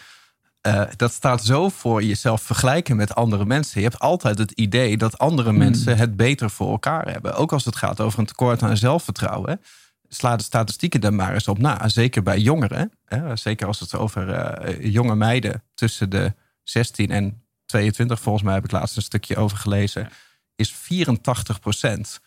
uh, 0.68 0.82
dat 0.96 1.14
staat 1.14 1.44
zo 1.44 1.70
voor 1.70 2.04
jezelf 2.04 2.42
vergelijken 2.42 2.96
met 2.96 3.16
andere 3.16 3.46
mensen. 3.46 3.82
Je 3.82 3.88
hebt 3.88 4.02
altijd 4.02 4.38
het 4.38 4.52
idee 4.52 4.98
dat 4.98 5.18
andere 5.18 5.50
Hmm. 5.50 5.58
mensen 5.58 5.98
het 5.98 6.16
beter 6.16 6.50
voor 6.50 6.72
elkaar 6.72 7.12
hebben. 7.12 7.36
Ook 7.36 7.52
als 7.52 7.66
het 7.66 7.76
gaat 7.76 8.00
over 8.00 8.20
een 8.20 8.26
tekort 8.26 8.64
aan 8.64 8.78
zelfvertrouwen. 8.78 9.62
Sla 10.08 10.36
de 10.36 10.44
statistieken 10.44 11.02
daar 11.02 11.14
maar 11.14 11.34
eens 11.34 11.48
op 11.48 11.58
na. 11.58 11.88
Zeker 11.88 12.24
bij 12.24 12.40
jongeren. 12.40 12.92
Hè? 13.06 13.36
Zeker 13.36 13.68
als 13.68 13.80
het 13.80 13.96
over 13.96 14.28
uh, 14.30 14.94
jonge 14.94 15.16
meiden 15.16 15.64
tussen 15.74 16.10
de 16.10 16.34
16 16.64 17.12
en 17.12 17.44
22, 17.66 18.20
volgens 18.20 18.44
mij 18.44 18.54
heb 18.54 18.64
ik 18.64 18.72
laatst 18.72 18.96
een 18.96 19.02
stukje 19.02 19.36
over 19.36 19.58
gelezen, 19.58 20.10
is 20.56 20.74
84 20.74 21.60
procent 21.60 22.20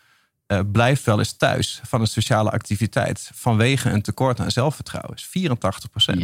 uh, 0.51 0.59
blijft 0.71 1.03
wel 1.03 1.19
eens 1.19 1.33
thuis 1.33 1.81
van 1.83 2.01
een 2.01 2.07
sociale 2.07 2.51
activiteit 2.51 3.31
vanwege 3.33 3.89
een 3.89 4.01
tekort 4.01 4.39
aan 4.39 4.51
zelfvertrouwen. 4.51 5.15
Is 5.15 5.25
84 5.25 5.89
procent. 5.89 6.21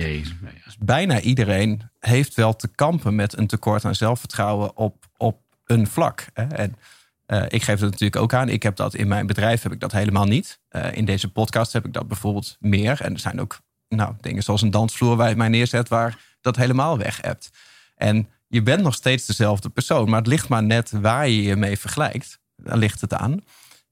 Dus 0.65 0.77
bijna 0.79 1.20
iedereen 1.20 1.89
heeft 2.00 2.34
wel 2.34 2.55
te 2.55 2.67
kampen 2.67 3.15
met 3.15 3.38
een 3.38 3.48
tekort 3.48 3.86
aan 3.86 3.96
zelfvertrouwen 3.96 4.77
op, 4.77 5.05
op 5.17 5.41
een 5.65 5.88
vlak. 5.88 6.25
Hè? 6.34 6.44
En 6.44 6.75
uh, 7.27 7.44
ik 7.48 7.63
geef 7.63 7.79
het 7.79 7.91
natuurlijk 7.91 8.22
ook 8.22 8.34
aan. 8.34 8.50
Ik 8.50 8.63
heb 8.63 8.75
dat 8.75 8.94
in 8.94 9.08
mijn 9.08 9.27
bedrijf 9.27 9.62
heb 9.62 9.72
ik 9.72 9.79
dat 9.79 9.91
helemaal 9.91 10.25
niet. 10.25 10.60
Uh, 10.72 10.91
in 10.91 11.05
deze 11.05 11.32
podcast 11.32 11.74
heb 11.74 11.86
ik 11.86 11.94
dat 11.94 12.08
bijvoorbeeld 12.08 12.58
meer. 12.60 13.01
En 13.01 13.13
er 13.13 13.20
zijn 13.20 13.41
ook 13.41 13.60
nou, 13.89 14.13
dingen 14.22 14.44
zoals 14.44 14.62
een 14.62 14.72
dansvloer 14.72 15.15
waar 15.15 15.29
je 15.29 15.36
mij 15.36 15.50
neerzet, 15.50 15.88
waar 15.88 16.17
dat 16.41 16.55
helemaal 16.55 16.98
weg 16.98 17.22
hebt. 17.22 17.50
En 17.96 18.29
je 18.48 18.62
bent 18.62 18.82
nog 18.82 18.94
steeds 18.94 19.25
dezelfde 19.25 19.70
persoon, 19.70 20.10
maar 20.10 20.20
het 20.20 20.27
ligt 20.27 20.50
maar 20.50 20.63
net 20.63 20.91
waar 20.91 21.27
je 21.27 21.41
je 21.41 21.55
mee 21.55 21.79
vergelijkt. 21.79 22.39
Daar 22.55 22.77
ligt 22.77 23.01
het 23.01 23.13
aan. 23.13 23.41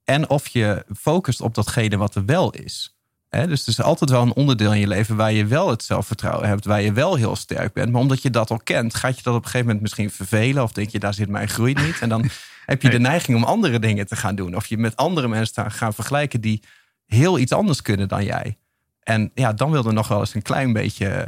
En 0.04 0.30
of 0.30 0.48
je 0.48 0.86
focust 0.98 1.42
op 1.42 1.56
datgene 1.56 1.98
wat 1.98 2.16
er 2.16 2.26
wel 2.26 2.52
is. 2.52 2.98
He, 3.30 3.48
dus 3.48 3.62
er 3.62 3.68
is 3.68 3.82
altijd 3.82 4.10
wel 4.10 4.22
een 4.22 4.34
onderdeel 4.34 4.74
in 4.74 4.80
je 4.80 4.88
leven 4.88 5.16
waar 5.16 5.32
je 5.32 5.46
wel 5.46 5.70
het 5.70 5.84
zelfvertrouwen 5.84 6.48
hebt, 6.48 6.66
waar 6.66 6.82
je 6.82 6.94
wel 6.94 7.16
heel 7.16 7.36
sterk 7.36 7.74
bent. 7.74 7.92
Maar 7.92 8.02
omdat 8.02 8.22
je 8.22 8.30
dat 8.30 8.52
al 8.52 8.60
kent, 8.64 8.96
gaat 8.96 9.18
je 9.18 9.24
dat 9.24 9.34
op 9.34 9.40
een 9.40 9.46
gegeven 9.46 9.66
moment 9.66 9.82
misschien 9.82 10.12
vervelen. 10.12 10.64
Of 10.64 10.72
denk 10.72 10.90
je, 10.90 11.00
daar 11.00 11.14
zit 11.14 11.30
mijn 11.30 11.50
groei 11.50 11.74
niet. 11.74 12.00
En 12.00 12.10
dan 12.10 12.30
heb 12.66 12.82
je 12.82 12.90
de 12.90 13.00
neiging 13.00 13.38
om 13.38 13.44
andere 13.44 13.80
dingen 13.80 14.08
te 14.08 14.16
gaan 14.16 14.36
doen. 14.36 14.56
Of 14.56 14.66
je 14.66 14.78
met 14.78 14.96
andere 14.96 15.28
mensen 15.28 15.54
te 15.54 15.70
gaan 15.70 15.94
vergelijken 15.94 16.42
die 16.42 16.64
heel 17.06 17.40
iets 17.40 17.52
anders 17.52 17.82
kunnen 17.82 18.08
dan 18.08 18.24
jij. 18.24 18.58
En 19.00 19.32
ja, 19.34 19.54
dan 19.54 19.72
wil 19.72 19.86
er 19.86 19.94
nog 19.94 20.08
wel 20.08 20.20
eens 20.20 20.34
een 20.34 20.42
klein 20.42 20.74
beetje 20.74 21.26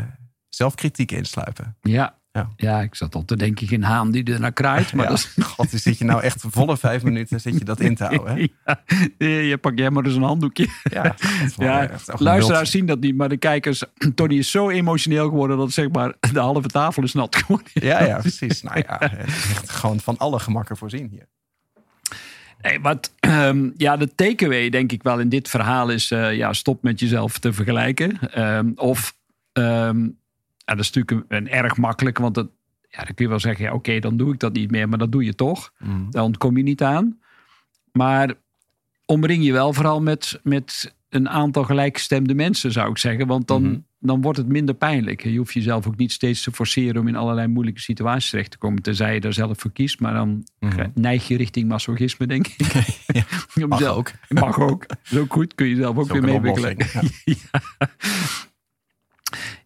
zelfkritiek 0.49 1.11
insluipen. 1.11 1.77
Ja, 1.81 2.17
ja. 2.35 2.49
ja, 2.55 2.81
ik 2.81 2.95
zat 2.95 3.15
al 3.15 3.25
te 3.25 3.35
denken, 3.35 3.67
geen 3.67 3.83
haan 3.83 4.11
die 4.11 4.33
er 4.33 4.39
naar 4.39 4.51
kraait. 4.51 4.93
Maar 4.93 5.03
ja. 5.03 5.09
dat 5.09 5.19
is... 5.19 5.35
God, 5.55 5.71
dan 5.71 5.79
zit 5.79 5.97
je 5.97 6.05
nou 6.05 6.21
echt 6.21 6.43
volle 6.47 6.77
vijf 6.77 7.03
minuten 7.03 7.41
zit 7.41 7.57
je 7.57 7.65
dat 7.65 7.79
in 7.79 7.95
te 7.95 8.03
houden. 8.03 8.35
Hè? 8.35 8.75
Ja, 9.17 9.39
je 9.39 9.57
pak 9.57 9.77
jij 9.77 9.89
maar 9.89 10.05
eens 10.05 10.15
een 10.15 10.21
handdoekje. 10.21 10.67
Ja, 10.83 11.15
ja 11.57 11.89
luisteraars 12.17 12.71
zien 12.71 12.85
dat 12.85 12.99
niet, 12.99 13.15
maar 13.15 13.29
de 13.29 13.37
kijkers... 13.37 13.83
Tony 14.15 14.37
is 14.37 14.51
zo 14.51 14.69
emotioneel 14.69 15.29
geworden 15.29 15.57
dat 15.57 15.71
zeg 15.71 15.89
maar 15.89 16.13
de 16.33 16.39
halve 16.39 16.67
tafel 16.67 17.03
is 17.03 17.13
nat 17.13 17.35
geworden. 17.35 17.67
Ja, 17.73 18.03
ja, 18.03 18.17
precies. 18.27 18.61
Nou 18.61 18.77
ja, 18.77 19.01
echt 19.01 19.69
gewoon 19.69 19.99
van 19.99 20.17
alle 20.17 20.39
gemakken 20.39 20.77
voorzien 20.77 21.07
hier. 21.09 21.27
Nee, 22.61 22.79
wat, 22.79 23.13
um, 23.19 23.73
ja, 23.77 23.97
de 23.97 24.15
takeaway 24.15 24.69
denk 24.69 24.91
ik 24.91 25.03
wel 25.03 25.19
in 25.19 25.29
dit 25.29 25.49
verhaal 25.49 25.89
is... 25.89 26.11
Uh, 26.11 26.35
ja, 26.35 26.53
stop 26.53 26.83
met 26.83 26.99
jezelf 26.99 27.39
te 27.39 27.53
vergelijken. 27.53 28.41
Um, 28.43 28.73
of... 28.75 29.15
Um, 29.53 30.17
dat 30.65 30.79
is 30.79 30.91
natuurlijk 30.91 31.31
een, 31.31 31.37
een 31.37 31.49
erg 31.49 31.77
makkelijk, 31.77 32.17
want 32.17 32.35
dat, 32.35 32.49
ja, 32.89 32.97
dan 32.97 33.13
kun 33.13 33.25
je 33.25 33.29
wel 33.29 33.39
zeggen, 33.39 33.63
ja, 33.65 33.69
oké, 33.69 33.77
okay, 33.77 33.99
dan 33.99 34.17
doe 34.17 34.33
ik 34.33 34.39
dat 34.39 34.53
niet 34.53 34.71
meer, 34.71 34.89
maar 34.89 34.97
dat 34.97 35.11
doe 35.11 35.23
je 35.23 35.35
toch. 35.35 35.73
Mm. 35.79 36.11
Daar 36.11 36.23
ontkom 36.23 36.57
je 36.57 36.63
niet 36.63 36.83
aan. 36.83 37.19
Maar 37.91 38.33
omring 39.05 39.45
je 39.45 39.51
wel 39.51 39.73
vooral 39.73 40.01
met, 40.01 40.39
met 40.43 40.95
een 41.15 41.29
aantal 41.29 41.63
gelijkgestemde 41.63 42.33
mensen, 42.33 42.71
zou 42.71 42.89
ik 42.89 42.97
zeggen. 42.97 43.27
Want 43.27 43.47
dan, 43.47 43.61
mm-hmm. 43.61 43.85
dan 43.99 44.21
wordt 44.21 44.37
het 44.37 44.47
minder 44.47 44.75
pijnlijk. 44.75 45.23
Je 45.23 45.37
hoeft 45.37 45.53
jezelf 45.53 45.87
ook 45.87 45.97
niet 45.97 46.11
steeds 46.11 46.43
te 46.43 46.51
forceren 46.51 47.01
om 47.01 47.07
in 47.07 47.15
allerlei 47.15 47.47
moeilijke 47.47 47.79
situaties 47.79 48.29
terecht 48.29 48.51
te 48.51 48.57
komen. 48.57 48.81
Tenzij 48.81 49.13
je 49.13 49.19
daar 49.19 49.33
zelf 49.33 49.59
voor 49.59 49.71
kiest. 49.71 49.99
Maar 49.99 50.13
dan 50.13 50.47
mm-hmm. 50.59 50.91
neig 50.93 51.27
je 51.27 51.37
richting 51.37 51.67
masochisme, 51.67 52.27
denk 52.27 52.47
ik. 52.47 52.73
ja, 53.53 53.67
mag 53.67 53.79
zelf, 53.79 53.97
ook. 53.97 54.11
Mag 54.29 54.59
ook. 54.59 54.85
Zo 55.01 55.25
goed 55.27 55.55
kun 55.55 55.67
je 55.67 55.75
zelf 55.75 55.97
ook 55.97 56.11
weer 56.11 56.23
meewikkelen. 56.23 56.77
Ja. 56.85 57.01
ja. 57.23 57.87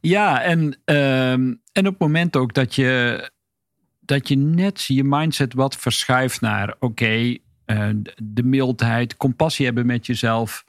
Ja, 0.02 0.42
en, 0.42 0.60
um, 0.86 1.62
en 1.72 1.88
op 1.88 1.92
het 1.92 2.00
moment 2.00 2.36
ook 2.36 2.54
dat 2.54 2.76
je, 2.76 3.32
dat 4.00 4.28
je 4.28 4.38
net 4.38 4.84
je 4.84 5.04
mindset 5.04 5.54
wat 5.54 5.76
verschuift 5.76 6.42
naar 6.42 6.70
oké, 6.70 6.86
okay, 6.86 7.42
uh, 7.66 7.90
de 8.24 8.44
mildheid, 8.44 9.18
compassie 9.18 9.66
hebben 9.66 9.86
met 9.86 10.06
jezelf, 10.06 10.66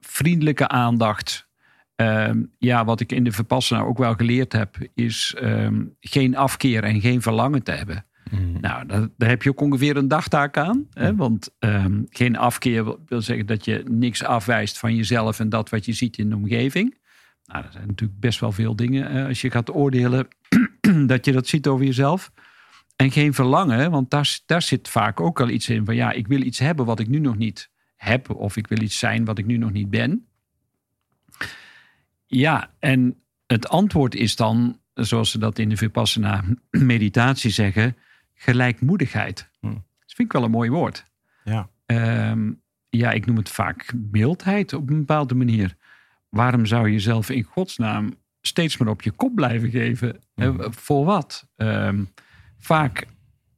vriendelijke 0.00 0.68
aandacht. 0.68 1.48
Um, 1.96 2.50
ja, 2.58 2.84
wat 2.84 3.00
ik 3.00 3.12
in 3.12 3.24
de 3.24 3.32
Vipassana 3.32 3.82
ook 3.82 3.98
wel 3.98 4.14
geleerd 4.14 4.52
heb, 4.52 4.76
is 4.94 5.36
um, 5.42 5.96
geen 6.00 6.36
afkeer 6.36 6.84
en 6.84 7.00
geen 7.00 7.22
verlangen 7.22 7.62
te 7.62 7.70
hebben. 7.70 8.04
Mm. 8.30 8.60
Nou, 8.60 8.86
daar, 8.86 9.08
daar, 9.16 9.28
heb 9.28 9.42
je 9.42 9.50
ook 9.50 9.60
ongeveer 9.60 9.96
een 9.96 10.08
dagtaak 10.08 10.56
aan. 10.56 10.76
Mm. 10.76 10.86
Hè? 10.94 11.16
Want 11.16 11.50
um, 11.58 12.06
geen 12.10 12.36
afkeer 12.36 12.84
wil, 12.84 13.00
wil 13.06 13.22
zeggen 13.22 13.46
dat 13.46 13.64
je 13.64 13.82
niks 13.88 14.24
afwijst 14.24 14.78
van 14.78 14.96
jezelf 14.96 15.40
en 15.40 15.48
dat 15.48 15.70
wat 15.70 15.84
je 15.84 15.92
ziet 15.92 16.18
in 16.18 16.28
de 16.28 16.36
omgeving. 16.36 16.98
Nou, 17.52 17.64
er 17.64 17.72
zijn 17.72 17.86
natuurlijk 17.86 18.20
best 18.20 18.40
wel 18.40 18.52
veel 18.52 18.76
dingen 18.76 19.16
uh, 19.16 19.26
als 19.26 19.40
je 19.40 19.50
gaat 19.50 19.74
oordelen 19.74 20.28
dat 21.06 21.24
je 21.24 21.32
dat 21.32 21.46
ziet 21.46 21.66
over 21.66 21.86
jezelf. 21.86 22.32
En 22.96 23.10
geen 23.10 23.34
verlangen, 23.34 23.90
want 23.90 24.10
daar, 24.10 24.38
daar 24.46 24.62
zit 24.62 24.88
vaak 24.88 25.20
ook 25.20 25.40
al 25.40 25.48
iets 25.48 25.68
in 25.68 25.84
van 25.84 25.94
ja, 25.94 26.12
ik 26.12 26.26
wil 26.26 26.40
iets 26.40 26.58
hebben 26.58 26.86
wat 26.86 27.00
ik 27.00 27.08
nu 27.08 27.18
nog 27.18 27.36
niet 27.36 27.70
heb. 27.96 28.30
Of 28.30 28.56
ik 28.56 28.66
wil 28.66 28.80
iets 28.80 28.98
zijn 28.98 29.24
wat 29.24 29.38
ik 29.38 29.46
nu 29.46 29.56
nog 29.56 29.72
niet 29.72 29.90
ben. 29.90 30.26
Ja, 32.26 32.70
en 32.78 33.16
het 33.46 33.68
antwoord 33.68 34.14
is 34.14 34.36
dan, 34.36 34.80
zoals 34.94 35.30
ze 35.30 35.38
dat 35.38 35.58
in 35.58 35.68
de 35.68 35.76
Vipassana 35.76 36.44
meditatie 36.70 37.50
zeggen, 37.50 37.96
gelijkmoedigheid. 38.34 39.50
Hm. 39.60 39.66
Dat 39.66 40.14
vind 40.14 40.28
ik 40.28 40.32
wel 40.32 40.44
een 40.44 40.50
mooi 40.50 40.70
woord. 40.70 41.04
Ja. 41.44 41.68
Um, 41.86 42.62
ja, 42.88 43.10
ik 43.10 43.26
noem 43.26 43.36
het 43.36 43.48
vaak 43.48 43.92
mildheid 44.10 44.72
op 44.72 44.90
een 44.90 44.98
bepaalde 44.98 45.34
manier 45.34 45.76
waarom 46.30 46.66
zou 46.66 46.86
je 46.86 46.92
jezelf 46.92 47.30
in 47.30 47.42
godsnaam 47.42 48.14
steeds 48.40 48.76
maar 48.76 48.88
op 48.88 49.02
je 49.02 49.10
kop 49.10 49.34
blijven 49.34 49.70
geven? 49.70 50.20
Mm. 50.34 50.72
Voor 50.72 51.04
wat? 51.04 51.48
Um, 51.56 52.08
vaak 52.58 53.06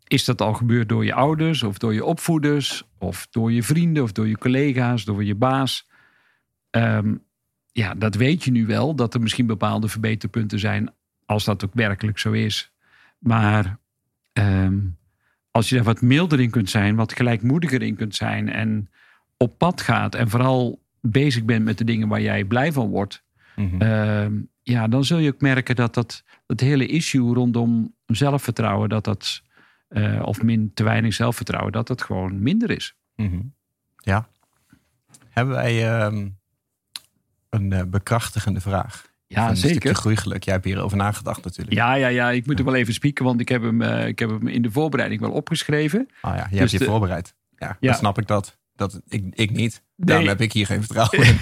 is 0.06 0.24
dat 0.24 0.40
al 0.40 0.52
gebeurd 0.52 0.88
door 0.88 1.04
je 1.04 1.14
ouders 1.14 1.62
of 1.62 1.78
door 1.78 1.94
je 1.94 2.04
opvoeders 2.04 2.82
of 2.98 3.26
door 3.30 3.52
je 3.52 3.62
vrienden 3.62 4.02
of 4.02 4.12
door 4.12 4.28
je 4.28 4.38
collega's, 4.38 5.04
door 5.04 5.24
je 5.24 5.34
baas. 5.34 5.88
Um, 6.70 7.24
ja, 7.72 7.94
dat 7.94 8.14
weet 8.14 8.44
je 8.44 8.50
nu 8.50 8.66
wel, 8.66 8.94
dat 8.94 9.14
er 9.14 9.20
misschien 9.20 9.46
bepaalde 9.46 9.88
verbeterpunten 9.88 10.58
zijn 10.58 10.94
als 11.24 11.44
dat 11.44 11.64
ook 11.64 11.74
werkelijk 11.74 12.18
zo 12.18 12.32
is. 12.32 12.72
Maar 13.18 13.78
um, 14.32 14.98
als 15.50 15.68
je 15.68 15.74
daar 15.74 15.84
wat 15.84 16.00
milder 16.00 16.40
in 16.40 16.50
kunt 16.50 16.70
zijn, 16.70 16.96
wat 16.96 17.12
gelijkmoediger 17.12 17.82
in 17.82 17.96
kunt 17.96 18.14
zijn 18.14 18.48
en 18.48 18.90
op 19.36 19.58
pad 19.58 19.80
gaat 19.80 20.14
en 20.14 20.30
vooral 20.30 20.81
bezig 21.02 21.44
bent 21.44 21.64
met 21.64 21.78
de 21.78 21.84
dingen 21.84 22.08
waar 22.08 22.20
jij 22.20 22.44
blij 22.44 22.72
van 22.72 22.88
wordt, 22.90 23.22
mm-hmm. 23.56 23.82
uh, 23.82 24.26
ja, 24.62 24.88
dan 24.88 25.04
zul 25.04 25.18
je 25.18 25.32
ook 25.32 25.40
merken 25.40 25.76
dat 25.76 25.94
dat, 25.94 26.24
dat 26.46 26.60
hele 26.60 26.86
issue 26.86 27.34
rondom 27.34 27.94
zelfvertrouwen, 28.06 28.88
dat 28.88 29.04
dat, 29.04 29.42
uh, 29.88 30.22
of 30.24 30.42
min 30.42 30.70
te 30.74 30.84
weinig 30.84 31.14
zelfvertrouwen, 31.14 31.72
dat 31.72 31.86
dat 31.86 32.02
gewoon 32.02 32.42
minder 32.42 32.70
is. 32.70 32.94
Mm-hmm. 33.16 33.54
Ja. 33.96 34.28
Hebben 35.28 35.54
wij 35.54 36.04
um, 36.04 36.38
een 37.48 37.70
uh, 37.72 37.82
bekrachtigende 37.86 38.60
vraag? 38.60 39.10
Ja, 39.26 39.48
een 39.50 39.56
zeker. 39.56 39.94
groeigeluk. 39.94 40.42
Jij 40.44 40.54
hebt 40.54 40.64
hierover 40.66 40.96
nagedacht 40.96 41.44
natuurlijk. 41.44 41.76
Ja, 41.76 41.94
ja, 41.94 42.06
ja. 42.08 42.30
Ik 42.30 42.46
moet 42.46 42.58
er 42.58 42.64
wel 42.64 42.74
even 42.74 42.94
spieken, 42.94 43.24
want 43.24 43.40
ik 43.40 43.48
heb 43.48 43.62
hem, 43.62 43.82
eh, 43.82 44.06
ik 44.06 44.18
heb 44.18 44.30
hem 44.30 44.46
in 44.48 44.62
de 44.62 44.70
voorbereiding 44.70 45.20
wel 45.20 45.30
opgeschreven. 45.30 46.08
Oh 46.22 46.34
ja, 46.36 46.42
je 46.44 46.48
Dus 46.50 46.58
hebt 46.58 46.70
je 46.70 46.78
de- 46.78 46.84
voorbereid. 46.84 47.34
Ja, 47.56 47.66
Ja. 47.80 47.88
dan 47.88 47.94
snap 47.94 48.18
ik 48.18 48.26
dat. 48.26 48.58
Dat 48.90 49.00
ik, 49.08 49.24
ik 49.34 49.50
niet. 49.50 49.82
Daarom 49.96 50.24
Nee. 50.24 50.34
heb 50.34 50.42
ik 50.42 50.52
hier 50.52 50.66
geen 50.66 50.82
vertrouwen 50.82 51.26
in. 51.28 51.38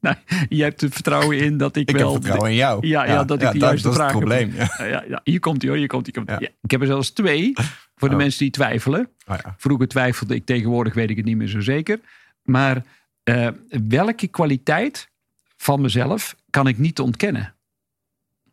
Nou, 0.00 0.16
je 0.48 0.62
hebt 0.62 0.82
er 0.82 0.90
vertrouwen 0.90 1.38
in 1.38 1.56
dat 1.56 1.76
ik, 1.76 1.88
Ik 1.90 1.96
wel... 1.96 2.12
heb 2.12 2.22
vertrouwen 2.22 2.50
in 2.50 2.56
jou. 2.56 2.86
Ja, 2.86 3.04
ja, 3.06 3.24
dat 3.24 3.42
ik 3.42 3.52
de 3.52 3.58
juiste 3.58 3.60
dat 3.60 3.74
is 3.74 3.82
het 3.82 3.94
vraag 3.94 4.10
probleem. 4.10 4.52
Ja. 4.78 5.04
Ja, 5.08 5.20
hier 5.24 5.40
komt 5.40 5.60
hij 5.62 5.70
hoor, 5.70 5.78
hier 5.78 5.88
komt 5.88 6.14
hij. 6.14 6.52
Ik 6.62 6.70
heb 6.70 6.80
er 6.80 6.86
zelfs 6.86 7.10
twee, 7.10 7.52
voor 7.96 8.08
de 8.08 8.14
Oh. 8.14 8.20
mensen 8.20 8.38
die 8.38 8.50
twijfelen. 8.50 9.08
Oh 9.26 9.36
ja. 9.44 9.54
Vroeger 9.58 9.88
twijfelde 9.88 10.34
ik, 10.34 10.44
tegenwoordig 10.46 10.94
weet 10.94 11.10
ik 11.10 11.16
het 11.16 11.24
niet 11.24 11.36
meer 11.36 11.48
zo 11.48 11.60
zeker. 11.60 12.00
Maar 12.42 12.84
eh, 13.22 13.48
welke 13.88 14.26
kwaliteit 14.26 15.08
van 15.56 15.80
mezelf 15.80 16.36
kan 16.50 16.66
ik 16.68 16.78
niet 16.78 17.00
ontkennen? 17.00 17.54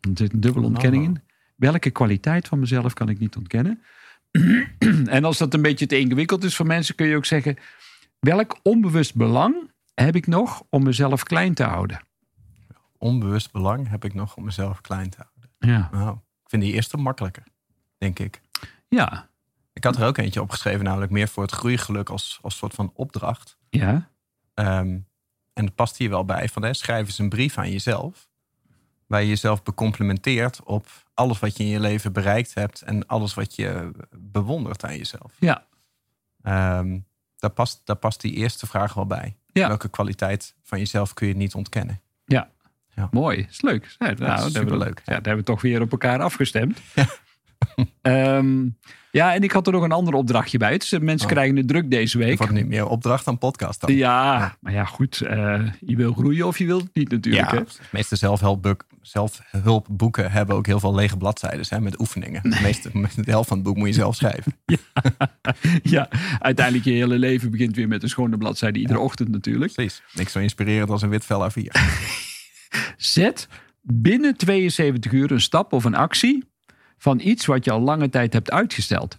Er 0.00 0.10
zit 0.14 0.32
een 0.32 0.40
dubbele 0.40 0.66
ontkenning 0.66 1.02
Oh. 1.04 1.08
in. 1.10 1.22
Welke 1.56 1.90
kwaliteit 1.90 2.48
van 2.48 2.58
mezelf 2.58 2.94
kan 2.94 3.08
ik 3.08 3.18
niet 3.18 3.36
ontkennen? 3.36 3.82
En 5.06 5.24
als 5.24 5.38
dat 5.38 5.54
een 5.54 5.62
beetje 5.62 5.86
te 5.86 5.98
ingewikkeld 5.98 6.44
is 6.44 6.56
voor 6.56 6.66
mensen, 6.66 6.94
kun 6.94 7.06
je 7.06 7.16
ook 7.16 7.24
zeggen: 7.24 7.56
welk 8.20 8.58
onbewust 8.62 9.14
belang 9.14 9.70
heb 9.94 10.16
ik 10.16 10.26
nog 10.26 10.62
om 10.70 10.82
mezelf 10.82 11.22
klein 11.22 11.54
te 11.54 11.64
houden? 11.64 12.00
Onbewust 12.98 13.52
belang 13.52 13.88
heb 13.88 14.04
ik 14.04 14.14
nog 14.14 14.36
om 14.36 14.44
mezelf 14.44 14.80
klein 14.80 15.10
te 15.10 15.16
houden. 15.16 15.50
Ja. 15.58 15.88
Nou, 15.92 16.16
ik 16.16 16.50
vind 16.50 16.62
die 16.62 16.72
eerste 16.72 16.96
makkelijker, 16.96 17.42
denk 17.98 18.18
ik. 18.18 18.40
Ja. 18.88 19.28
Ik 19.72 19.84
had 19.84 19.96
er 19.96 20.06
ook 20.06 20.18
eentje 20.18 20.42
opgeschreven, 20.42 20.84
namelijk 20.84 21.12
meer 21.12 21.28
voor 21.28 21.42
het 21.42 21.52
groeigeluk 21.52 22.10
als, 22.10 22.38
als 22.42 22.56
soort 22.56 22.74
van 22.74 22.90
opdracht. 22.94 23.56
Ja. 23.70 24.10
Ehm, 24.54 24.98
en 25.52 25.64
het 25.64 25.74
past 25.74 25.96
hier 25.96 26.10
wel 26.10 26.24
bij. 26.24 26.48
Van, 26.48 26.62
hè, 26.62 26.74
schrijf 26.74 27.06
eens 27.06 27.18
een 27.18 27.28
brief 27.28 27.58
aan 27.58 27.70
jezelf. 27.70 28.28
Waar 29.06 29.20
je 29.22 29.28
jezelf 29.28 29.62
becomplimenteert 29.62 30.62
op 30.62 30.86
alles 31.14 31.38
wat 31.38 31.56
je 31.56 31.62
in 31.64 31.68
je 31.70 31.80
leven 31.80 32.12
bereikt 32.12 32.54
hebt. 32.54 32.82
En 32.82 33.06
alles 33.06 33.34
wat 33.34 33.56
je 33.56 33.90
bewondert 34.18 34.84
aan 34.84 34.96
jezelf. 34.96 35.32
Ja. 35.38 35.66
Ehm, 36.42 36.98
daar, 37.38 37.50
past, 37.50 37.80
daar 37.84 37.96
past 37.96 38.20
die 38.20 38.32
eerste 38.32 38.66
vraag 38.66 38.94
wel 38.94 39.06
bij. 39.06 39.36
Ja. 39.46 39.68
Welke 39.68 39.88
kwaliteit 39.88 40.54
van 40.62 40.78
jezelf 40.78 41.14
kun 41.14 41.26
je 41.28 41.36
niet 41.36 41.54
ontkennen? 41.54 42.00
Ja. 42.24 42.50
Ja. 42.94 43.08
Mooi, 43.10 43.46
is 43.50 43.62
leuk. 43.62 43.96
Ja, 43.98 44.06
nou, 44.06 44.16
dat 44.16 44.44
we- 44.52 44.58
superleuk. 44.58 44.98
Ja, 44.98 45.02
daar 45.04 45.14
hebben 45.14 45.36
we 45.36 45.42
toch 45.42 45.60
weer 45.62 45.80
op 45.80 45.90
elkaar 45.90 46.20
afgestemd. 46.20 46.78
Ehm, 48.02 48.68
ja, 49.10 49.34
en 49.34 49.42
ik 49.42 49.50
had 49.52 49.66
er 49.66 49.72
nog 49.72 49.82
een 49.82 49.92
ander 49.92 50.14
opdrachtje 50.14 50.58
bij. 50.58 50.78
Dus 50.78 50.88
de 50.88 51.00
mensen 51.00 51.26
Oh. 51.26 51.32
krijgen 51.32 51.56
het 51.56 51.68
druk 51.68 51.90
deze 51.90 52.18
week. 52.18 52.38
wordt 52.38 52.52
niet 52.52 52.66
meer 52.66 52.86
opdracht 52.86 53.24
dan 53.24 53.38
podcast 53.38 53.80
dan. 53.80 53.94
Ja, 53.96 54.56
maar 54.60 54.72
ja, 54.72 54.84
goed. 54.84 55.20
eh, 55.20 55.60
je 55.80 55.96
wil 55.96 56.12
groeien 56.12 56.46
of 56.46 56.58
je 56.58 56.66
wilt 56.66 56.82
het 56.82 56.94
niet 56.94 57.10
natuurlijk. 57.10 57.50
Ja, 57.50 57.56
Hè? 57.56 57.64
de 57.64 57.70
meeste 57.90 58.16
zelfhulpboek- 58.16 58.84
zelfhulpboeken 59.02 60.30
hebben 60.32 60.56
ook 60.56 60.66
heel 60.66 60.80
veel 60.80 60.94
lege 60.94 61.16
bladzijden 61.16 61.66
hè, 61.68 61.80
met 61.80 62.00
oefeningen. 62.00 62.42
De, 62.42 62.58
meeste, 62.62 62.90
de 63.24 63.30
helft 63.30 63.48
van 63.48 63.56
het 63.56 63.66
boek 63.66 63.76
moet 63.76 63.88
je 63.88 63.94
zelf 63.94 64.14
schrijven. 64.16 64.52
Ja, 65.82 66.08
uiteindelijk 66.38 66.84
je 66.84 66.92
hele 66.92 67.18
leven 67.18 67.50
begint 67.50 67.76
weer 67.76 67.88
met 67.88 68.02
een 68.02 68.08
schone 68.08 68.36
bladzijde 68.38 68.78
iedere 68.78 68.98
ochtend 68.98 69.28
natuurlijk. 69.28 69.72
Precies. 69.72 70.02
Niks 70.12 70.32
zo 70.32 70.38
inspirerend 70.38 70.90
als 70.90 71.02
een 71.02 71.08
wit 71.08 71.24
vel 71.24 71.50
A4. 71.50 71.64
Zet 72.96 73.48
binnen 73.82 74.36
72 74.36 75.12
uur 75.12 75.30
een 75.32 75.40
stap 75.40 75.72
of 75.72 75.84
een 75.84 75.94
actie 75.94 76.44
van 77.04 77.20
iets 77.20 77.46
wat 77.46 77.64
je 77.64 77.70
al 77.70 77.80
lange 77.80 78.08
tijd 78.08 78.32
hebt 78.32 78.50
uitgesteld. 78.50 79.18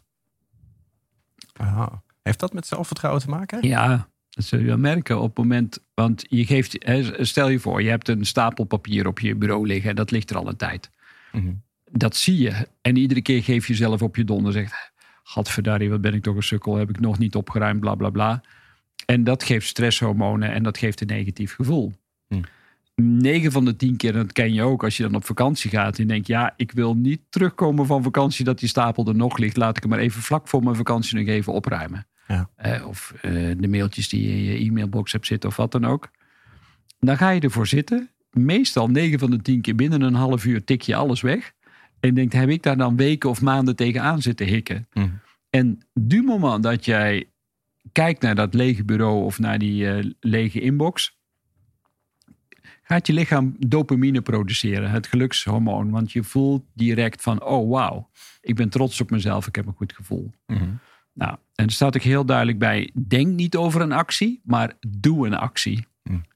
Aha. 1.54 2.02
Heeft 2.22 2.40
dat 2.40 2.54
met 2.54 2.68
zelfvertrouwen 2.68 3.22
te 3.22 3.30
maken? 3.30 3.68
Ja, 3.68 4.10
dat 4.30 4.46
zul 4.46 4.60
je 4.60 4.66
wel 4.66 4.78
merken 4.78 5.20
op 5.20 5.28
het 5.28 5.38
moment. 5.38 5.80
Want 5.94 6.26
je 6.30 6.46
geeft, 6.46 6.78
stel 7.20 7.50
je 7.50 7.60
voor, 7.60 7.82
je 7.82 7.90
hebt 7.90 8.08
een 8.08 8.26
stapel 8.26 8.64
papier 8.64 9.08
op 9.08 9.20
je 9.20 9.36
bureau 9.36 9.68
liggen 9.68 9.90
en 9.90 9.96
dat 9.96 10.12
ligt 10.12 10.30
er 10.30 10.38
al 10.38 10.48
een 10.48 10.56
tijd. 10.56 10.90
Mhm. 11.32 11.54
Dat 11.92 12.16
zie 12.16 12.38
je. 12.38 12.68
En 12.82 12.96
iedere 12.96 13.22
keer 13.22 13.44
geef 13.44 13.68
je 13.68 13.76
zelf 13.76 14.02
op 14.02 14.16
je 14.16 14.24
donder. 14.24 14.52
Zegt, 14.52 14.92
gadverdarrie, 15.24 15.90
wat 15.90 16.02
ben 16.02 16.14
ik 16.14 16.24
toch 16.24 16.36
een 16.36 16.44
sukkel. 16.44 16.76
Heb 16.76 16.90
ik 16.90 17.00
nog 17.00 17.18
niet 17.18 17.36
opgeruimd, 17.36 17.80
bla 17.80 17.96
bla 17.96 18.10
bla. 18.10 18.42
En 19.06 19.24
dat 19.24 19.44
geeft 19.44 19.68
stresshormonen 19.68 20.52
en 20.52 20.64
dat 20.64 20.78
geeft 20.78 21.02
een 21.02 21.08
negatief 21.08 21.56
gevoel. 21.56 21.94
Hm. 22.28 22.42
9 22.96 23.52
van 23.52 23.66
de 23.66 23.76
10 23.76 23.98
keer, 23.98 24.14
en 24.14 24.22
dat 24.22 24.32
ken 24.32 24.54
je 24.54 24.62
ook 24.62 24.84
als 24.84 24.98
je 24.98 25.04
dan 25.04 25.16
op 25.16 25.26
vakantie 25.26 25.70
gaat. 25.70 26.00
En 26.00 26.08
denkt, 26.08 26.28
ja, 26.28 26.54
ik 26.58 26.72
wil 26.72 26.96
niet 26.96 27.22
terugkomen 27.30 27.86
van 27.86 28.04
vakantie 28.04 28.46
dat 28.46 28.60
die 28.60 28.70
stapel 28.70 29.08
er 29.08 29.16
nog 29.16 29.38
ligt. 29.38 29.58
Laat 29.58 29.76
ik 29.78 29.84
hem 29.84 29.92
maar 29.92 30.00
even 30.00 30.22
vlak 30.22 30.48
voor 30.48 30.64
mijn 30.64 30.76
vakantie 30.76 31.18
nog 31.18 31.28
even 31.28 31.54
opruimen. 31.54 32.08
Ja. 32.28 32.50
Of 32.88 33.14
eh, 33.22 33.32
de 33.58 33.68
mailtjes 33.68 34.10
die 34.10 34.22
je 34.22 34.36
in 34.36 34.44
je 34.44 34.70
e-mailbox 34.70 35.12
hebt 35.12 35.26
zitten 35.26 35.50
of 35.50 35.56
wat 35.56 35.72
dan 35.72 35.86
ook. 35.86 36.12
Dan 37.00 37.18
ga 37.18 37.30
je 37.30 37.40
ervoor 37.40 37.68
zitten. 37.68 38.10
Meestal 38.32 38.88
9 38.88 39.20
van 39.20 39.32
de 39.32 39.42
10 39.42 39.62
keer 39.62 39.76
binnen 39.76 40.02
een 40.02 40.14
half 40.14 40.46
uur 40.46 40.64
tik 40.64 40.82
je 40.82 40.96
alles 40.96 41.22
weg. 41.22 41.54
En 42.00 42.14
denkt, 42.14 42.34
heb 42.34 42.50
ik 42.50 42.64
daar 42.64 42.78
dan 42.78 42.96
weken 42.96 43.30
of 43.30 43.42
maanden 43.42 43.76
tegenaan 43.76 44.22
zitten 44.22 44.48
hikken? 44.48 44.88
Mhm. 44.94 45.08
En 45.50 45.88
du 45.94 46.24
moment 46.24 46.64
dat 46.64 46.86
jij 46.86 47.30
kijkt 47.92 48.22
naar 48.22 48.36
dat 48.36 48.54
lege 48.54 48.84
bureau 48.84 49.24
of 49.24 49.40
naar 49.40 49.60
die 49.60 49.90
eh, 49.90 50.12
lege 50.20 50.62
inbox, 50.62 51.18
gaat 52.88 53.08
je 53.08 53.14
lichaam 53.14 53.56
dopamine 53.60 54.22
produceren, 54.22 54.90
het 54.90 55.08
gelukshormoon. 55.08 55.90
Want 55.90 56.12
je 56.12 56.24
voelt 56.24 56.64
direct 56.74 57.22
van, 57.22 57.44
oh 57.44 57.70
wauw, 57.72 58.10
ik 58.42 58.56
ben 58.56 58.70
trots 58.70 59.02
op 59.02 59.10
mezelf, 59.12 59.48
ik 59.48 59.56
heb 59.56 59.66
een 59.66 59.74
goed 59.74 59.94
gevoel. 59.94 60.32
Mhm. 60.46 60.64
Nou, 61.14 61.38
en 61.56 61.66
er 61.66 61.72
staat 61.72 61.96
ook 61.96 62.02
heel 62.02 62.26
duidelijk 62.26 62.60
bij: 62.60 62.92
denk 63.08 63.28
niet 63.28 63.56
over 63.56 63.82
een 63.82 63.92
actie, 63.92 64.42
maar 64.44 64.74
doe 64.88 65.28
een 65.28 65.34
actie. 65.34 65.86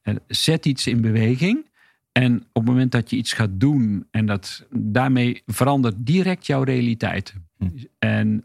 En 0.02 0.20
zet 0.28 0.66
iets 0.66 0.88
in 0.88 1.02
beweging. 1.02 1.68
En 2.12 2.36
op 2.38 2.46
het 2.54 2.66
moment 2.66 2.92
dat 2.92 3.10
je 3.10 3.16
iets 3.16 3.34
gaat 3.34 3.60
doen 3.60 4.08
en 4.12 4.26
dat 4.26 4.66
daarmee 4.70 5.42
verandert 5.46 5.96
direct 5.98 6.46
jouw 6.46 6.64
realiteit. 6.64 7.34
Hmm. 7.58 7.74
En 8.00 8.44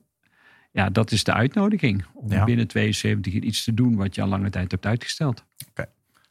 ja, 0.72 0.90
dat 0.90 1.10
is 1.12 1.24
de 1.24 1.32
uitnodiging 1.32 2.04
om 2.14 2.32
Ja. 2.32 2.44
binnen 2.44 2.66
72 2.66 3.34
uur 3.34 3.42
iets 3.42 3.64
te 3.64 3.74
doen 3.74 3.96
wat 3.96 4.14
je 4.14 4.22
al 4.22 4.28
lange 4.28 4.50
tijd 4.50 4.70
hebt 4.70 4.86
uitgesteld. 4.86 5.44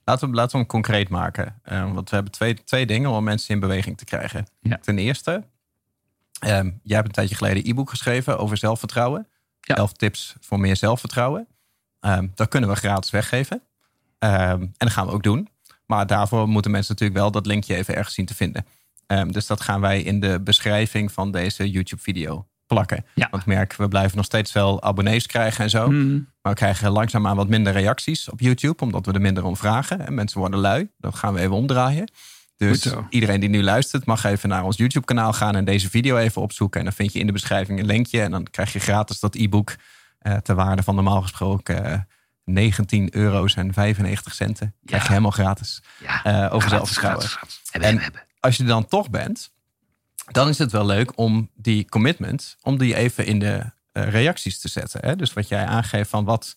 Laten, 0.06 0.30
we, 0.30 0.36
laten 0.36 0.52
we 0.52 0.58
hem 0.58 0.68
concreet 0.68 1.10
maken. 1.10 1.60
Eh, 1.64 1.94
want 1.94 2.10
we 2.10 2.16
hebben 2.16 2.34
twee, 2.34 2.64
twee 2.64 2.86
dingen 2.86 3.10
om 3.10 3.24
mensen 3.24 3.54
in 3.54 3.60
beweging 3.60 3.98
te 3.98 4.06
krijgen. 4.06 4.48
Ja. 4.62 4.78
Ten 4.82 4.98
eerste, 4.98 5.44
ehm, 6.40 6.72
jij 6.84 6.96
hebt 6.96 7.08
een 7.08 7.14
tijdje 7.14 7.36
geleden 7.36 7.58
een 7.58 7.72
e-book 7.72 7.90
geschreven 7.90 8.40
over 8.40 8.58
zelfvertrouwen. 8.58 9.28
Ja. 9.60 9.76
Elf 9.76 9.94
tips 9.94 10.36
voor 10.40 10.60
meer 10.60 10.76
zelfvertrouwen. 10.76 11.48
Ehm, 12.00 12.28
dat 12.36 12.48
kunnen 12.48 12.70
we 12.70 12.76
gratis 12.76 13.12
weggeven. 13.12 13.62
Ehm, 14.20 14.62
en 14.62 14.72
dat 14.78 14.92
gaan 14.92 15.06
we 15.06 15.12
ook 15.12 15.24
doen. 15.24 15.50
Maar 15.86 16.08
daarvoor 16.08 16.48
moeten 16.48 16.72
mensen 16.72 16.92
natuurlijk 16.92 17.20
wel 17.20 17.32
dat 17.32 17.46
linkje 17.46 17.76
even 17.76 17.96
ergens 17.96 18.16
zien 18.16 18.26
te 18.26 18.36
vinden. 18.36 18.66
Ehm, 19.08 19.32
dus 19.32 19.48
dat 19.48 19.62
gaan 19.62 19.82
wij 19.82 20.02
in 20.02 20.20
de 20.20 20.40
beschrijving 20.42 21.12
van 21.12 21.32
deze 21.32 21.72
YouTube-video 21.72 22.48
plakken. 22.68 23.06
Ja. 23.16 23.28
Want 23.32 23.44
ik 23.44 23.48
merk, 23.50 23.76
we 23.76 23.88
blijven 23.88 24.18
nog 24.18 24.26
steeds 24.26 24.52
wel 24.52 24.82
abonnees 24.82 25.26
krijgen 25.26 25.64
en 25.64 25.70
zo. 25.70 25.86
Hmm. 25.86 26.28
Maar 26.44 26.52
we 26.54 26.58
krijgen 26.60 26.92
langzaamaan 26.92 27.36
wat 27.36 27.48
minder 27.48 27.74
reacties 27.74 28.30
op 28.30 28.40
YouTube, 28.40 28.84
omdat 28.84 29.06
we 29.06 29.12
er 29.12 29.22
minder 29.22 29.44
om 29.44 29.58
vragen. 29.58 30.06
En 30.06 30.14
mensen 30.14 30.40
worden 30.40 30.60
lui. 30.60 30.90
Dat 30.98 31.16
gaan 31.16 31.34
we 31.34 31.40
even 31.40 31.56
omdraaien. 31.56 32.12
Dus 32.58 32.94
iedereen 33.10 33.40
die 33.40 33.50
nu 33.50 33.64
luistert, 33.64 34.06
mag 34.06 34.24
even 34.24 34.50
naar 34.50 34.64
ons 34.64 34.78
YouTube-kanaal 34.78 35.34
gaan 35.34 35.56
en 35.56 35.66
deze 35.66 35.90
video 35.90 36.18
even 36.18 36.42
opzoeken. 36.42 36.80
En 36.80 36.86
dan 36.86 36.96
vind 36.96 37.14
je 37.14 37.20
in 37.20 37.26
de 37.26 37.32
beschrijving 37.32 37.80
een 37.80 37.86
linkje. 37.86 38.22
En 38.22 38.32
dan 38.32 38.44
krijg 38.52 38.74
je 38.74 38.80
gratis 38.80 39.20
dat 39.20 39.36
e-book 39.36 39.76
eh 40.20 40.36
ter 40.36 40.56
waarde 40.56 40.84
van 40.84 40.96
normaal 40.96 41.22
gesproken 41.22 41.86
eh 41.86 42.00
19 42.46 43.16
euro's 43.16 43.56
en 43.56 43.74
95 43.74 44.34
centen. 44.34 44.76
Krijg 44.86 45.02
je 45.02 45.08
Ja. 45.08 45.14
helemaal 45.14 45.32
gratis. 45.32 45.82
Ja, 46.00 46.24
Eh, 46.24 46.54
over 46.54 46.70
zelfvertrouwen. 46.70 47.26
En-. 47.72 48.02
Als 48.40 48.58
je 48.58 48.64
er 48.64 48.70
dan 48.70 48.86
toch 48.88 49.10
bent, 49.10 49.52
dan 50.32 50.50
is 50.50 50.58
het 50.58 50.72
wel 50.72 50.86
leuk 50.86 51.18
om 51.18 51.50
die 51.56 51.90
commitment, 51.90 52.58
om 52.62 52.78
die 52.78 52.96
even 52.96 53.26
in 53.26 53.40
de 53.40 53.72
reacties 53.94 54.60
te 54.60 54.68
zetten. 54.68 55.00
Hè? 55.06 55.16
Dus 55.16 55.34
wat 55.34 55.48
jij 55.48 55.66
aangeeft 55.66 56.10
van 56.10 56.26
wat 56.26 56.56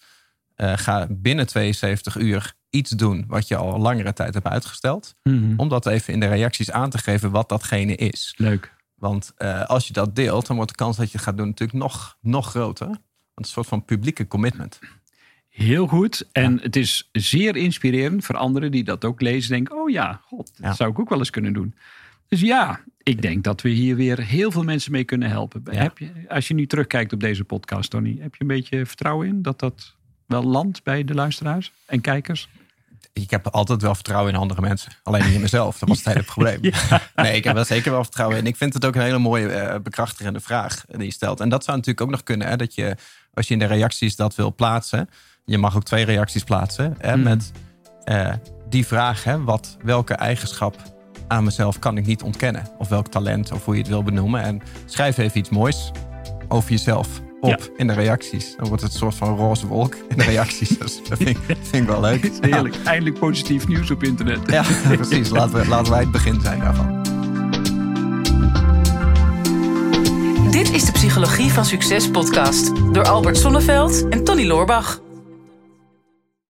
eh, 0.54 0.72
ga 0.76 1.06
binnen 1.10 1.46
72 1.46 2.16
uur 2.16 2.54
iets 2.70 2.90
doen 2.90 3.24
wat 3.28 3.48
je 3.48 3.56
al 3.56 3.78
langere 3.78 4.12
tijd 4.12 4.34
hebt 4.34 4.46
uitgesteld. 4.46 5.14
Mhm. 5.22 5.52
Om 5.56 5.68
dat 5.68 5.86
even 5.86 6.12
in 6.12 6.20
de 6.20 6.26
reacties 6.26 6.70
aan 6.70 6.90
te 6.90 6.98
geven 6.98 7.30
wat 7.30 7.48
datgene 7.48 7.94
is. 7.96 8.34
Leuk. 8.36 8.74
Want 8.94 9.32
eh, 9.36 9.62
als 9.64 9.86
je 9.86 9.92
dat 9.92 10.16
deelt, 10.16 10.46
dan 10.46 10.56
wordt 10.56 10.70
de 10.70 10.76
kans 10.76 10.96
dat 10.96 11.10
je 11.10 11.16
het 11.16 11.26
gaat 11.26 11.36
doen 11.36 11.46
natuurlijk 11.46 11.78
nog, 11.78 12.16
nog 12.20 12.50
groter. 12.50 12.86
Want 12.86 12.98
het 13.34 13.44
is 13.44 13.46
een 13.46 13.52
soort 13.54 13.66
van 13.66 13.84
publieke 13.84 14.26
commitment. 14.26 14.78
Heel 15.48 15.86
goed. 15.86 16.28
En 16.32 16.60
het 16.62 16.76
is 16.76 17.08
zeer 17.12 17.56
inspirerend 17.56 18.24
voor 18.24 18.36
anderen 18.36 18.70
die 18.70 18.84
dat 18.84 19.04
ook 19.04 19.20
lezen. 19.20 19.50
Denken, 19.50 19.76
oh 19.76 19.90
ja, 19.90 20.20
god, 20.24 20.46
dat 20.56 20.66
Ja. 20.66 20.74
zou 20.74 20.90
ik 20.90 20.98
ook 20.98 21.08
wel 21.08 21.18
eens 21.18 21.30
kunnen 21.30 21.52
doen. 21.52 21.74
Dus 22.28 22.40
ja, 22.40 22.80
ik 23.02 23.22
denk 23.22 23.44
dat 23.44 23.60
we 23.62 23.68
hier 23.68 23.96
weer 23.96 24.20
heel 24.20 24.50
veel 24.50 24.62
mensen 24.62 24.92
mee 24.92 25.04
kunnen 25.04 25.30
helpen. 25.30 25.62
Ja. 25.70 25.82
Heb 25.82 25.98
je, 25.98 26.10
als 26.28 26.48
je 26.48 26.54
nu 26.54 26.66
terugkijkt 26.66 27.12
op 27.12 27.20
deze 27.20 27.44
podcast, 27.44 27.90
Tony, 27.90 28.16
heb 28.20 28.34
je 28.34 28.40
een 28.40 28.46
beetje 28.46 28.86
vertrouwen 28.86 29.26
in 29.26 29.42
dat 29.42 29.58
dat 29.58 29.94
wel 30.26 30.42
landt 30.42 30.82
bij 30.82 31.04
de 31.04 31.14
luisteraars 31.14 31.72
en 31.86 32.00
kijkers? 32.00 32.48
Ik 33.12 33.30
heb 33.30 33.46
altijd 33.48 33.82
wel 33.82 33.94
vertrouwen 33.94 34.32
in 34.32 34.38
andere 34.38 34.60
mensen. 34.60 34.92
Alleen 35.02 35.24
niet 35.24 35.34
in 35.34 35.40
mezelf. 35.40 35.78
Dat 35.78 35.88
was 35.88 35.98
het 35.98 36.06
hele 36.06 36.22
probleem. 36.22 36.60
Nee, 37.14 37.36
ik 37.36 37.44
heb 37.44 37.56
er 37.56 37.64
zeker 37.64 37.90
wel 37.90 38.04
vertrouwen 38.04 38.38
in. 38.38 38.46
Ik 38.46 38.56
vind 38.56 38.74
het 38.74 38.84
ook 38.84 38.94
een 38.94 39.02
hele 39.02 39.18
mooie 39.18 39.48
eh, 39.48 39.80
bekrachtigende 39.80 40.40
vraag 40.40 40.84
die 40.86 41.04
je 41.04 41.12
stelt. 41.12 41.40
En 41.40 41.48
dat 41.48 41.64
zou 41.64 41.76
natuurlijk 41.76 42.06
ook 42.06 42.12
nog 42.12 42.22
kunnen. 42.22 42.46
Hè, 42.48 42.56
dat 42.56 42.74
je, 42.74 42.96
als 43.34 43.46
je 43.48 43.52
in 43.52 43.58
de 43.58 43.66
reacties 43.66 44.16
dat 44.16 44.34
wil 44.34 44.54
plaatsen. 44.54 45.08
Je 45.44 45.58
mag 45.58 45.76
ook 45.76 45.84
twee 45.84 46.04
reacties 46.04 46.44
plaatsen. 46.44 46.94
Hè, 46.98 47.16
Mhm. 47.16 47.22
Met 47.24 47.52
eh, 48.04 48.32
die 48.68 48.86
vraag. 48.86 49.24
Hè, 49.24 49.42
wat, 49.44 49.76
welke 49.82 50.14
eigenschap 50.14 50.95
aan 51.28 51.44
mezelf 51.44 51.78
kan 51.78 51.96
ik 51.96 52.06
niet 52.06 52.22
ontkennen. 52.22 52.68
Of 52.78 52.88
welk 52.88 53.08
talent, 53.08 53.52
of 53.52 53.64
hoe 53.64 53.74
je 53.74 53.80
het 53.80 53.90
wil 53.90 54.02
benoemen. 54.02 54.42
En 54.42 54.62
schrijf 54.86 55.18
even 55.18 55.38
iets 55.38 55.48
moois 55.48 55.90
over 56.48 56.70
jezelf 56.70 57.08
op 57.40 57.70
in 57.76 57.86
de 57.86 57.92
reacties. 57.92 58.54
Dan 58.56 58.68
wordt 58.68 58.82
het 58.82 58.92
een 58.92 58.98
soort 58.98 59.14
van 59.14 59.36
roze 59.36 59.66
wolk 59.66 59.94
in 60.08 60.16
de 60.16 60.24
reacties. 60.24 60.68
Dus 60.68 61.00
dat 61.08 61.18
vind 61.18 61.30
ik, 61.30 61.38
vind 61.46 61.82
ik 61.82 61.86
wel 61.88 62.00
leuk. 62.00 62.30
Heerlijk. 62.40 62.76
Eindelijk 62.84 63.18
positief 63.18 63.68
nieuws 63.68 63.90
op 63.90 64.02
internet. 64.02 64.38
Ja, 64.46 64.64
precies. 64.82 65.30
Laten, 65.30 65.60
we, 65.60 65.68
laten 65.68 65.92
wij 65.92 66.00
het 66.00 66.10
begin 66.10 66.40
zijn 66.40 66.60
daarvan. 66.60 67.02
Dit 70.50 70.72
is 70.72 70.84
de 70.84 70.92
Psychologie 70.92 71.52
van 71.52 71.64
Succes 71.64 72.10
podcast 72.10 72.72
door 72.92 73.04
Albert 73.04 73.36
Sonneveld 73.36 74.08
en 74.08 74.24
Tony 74.24 74.46
Loorbach. 74.46 75.04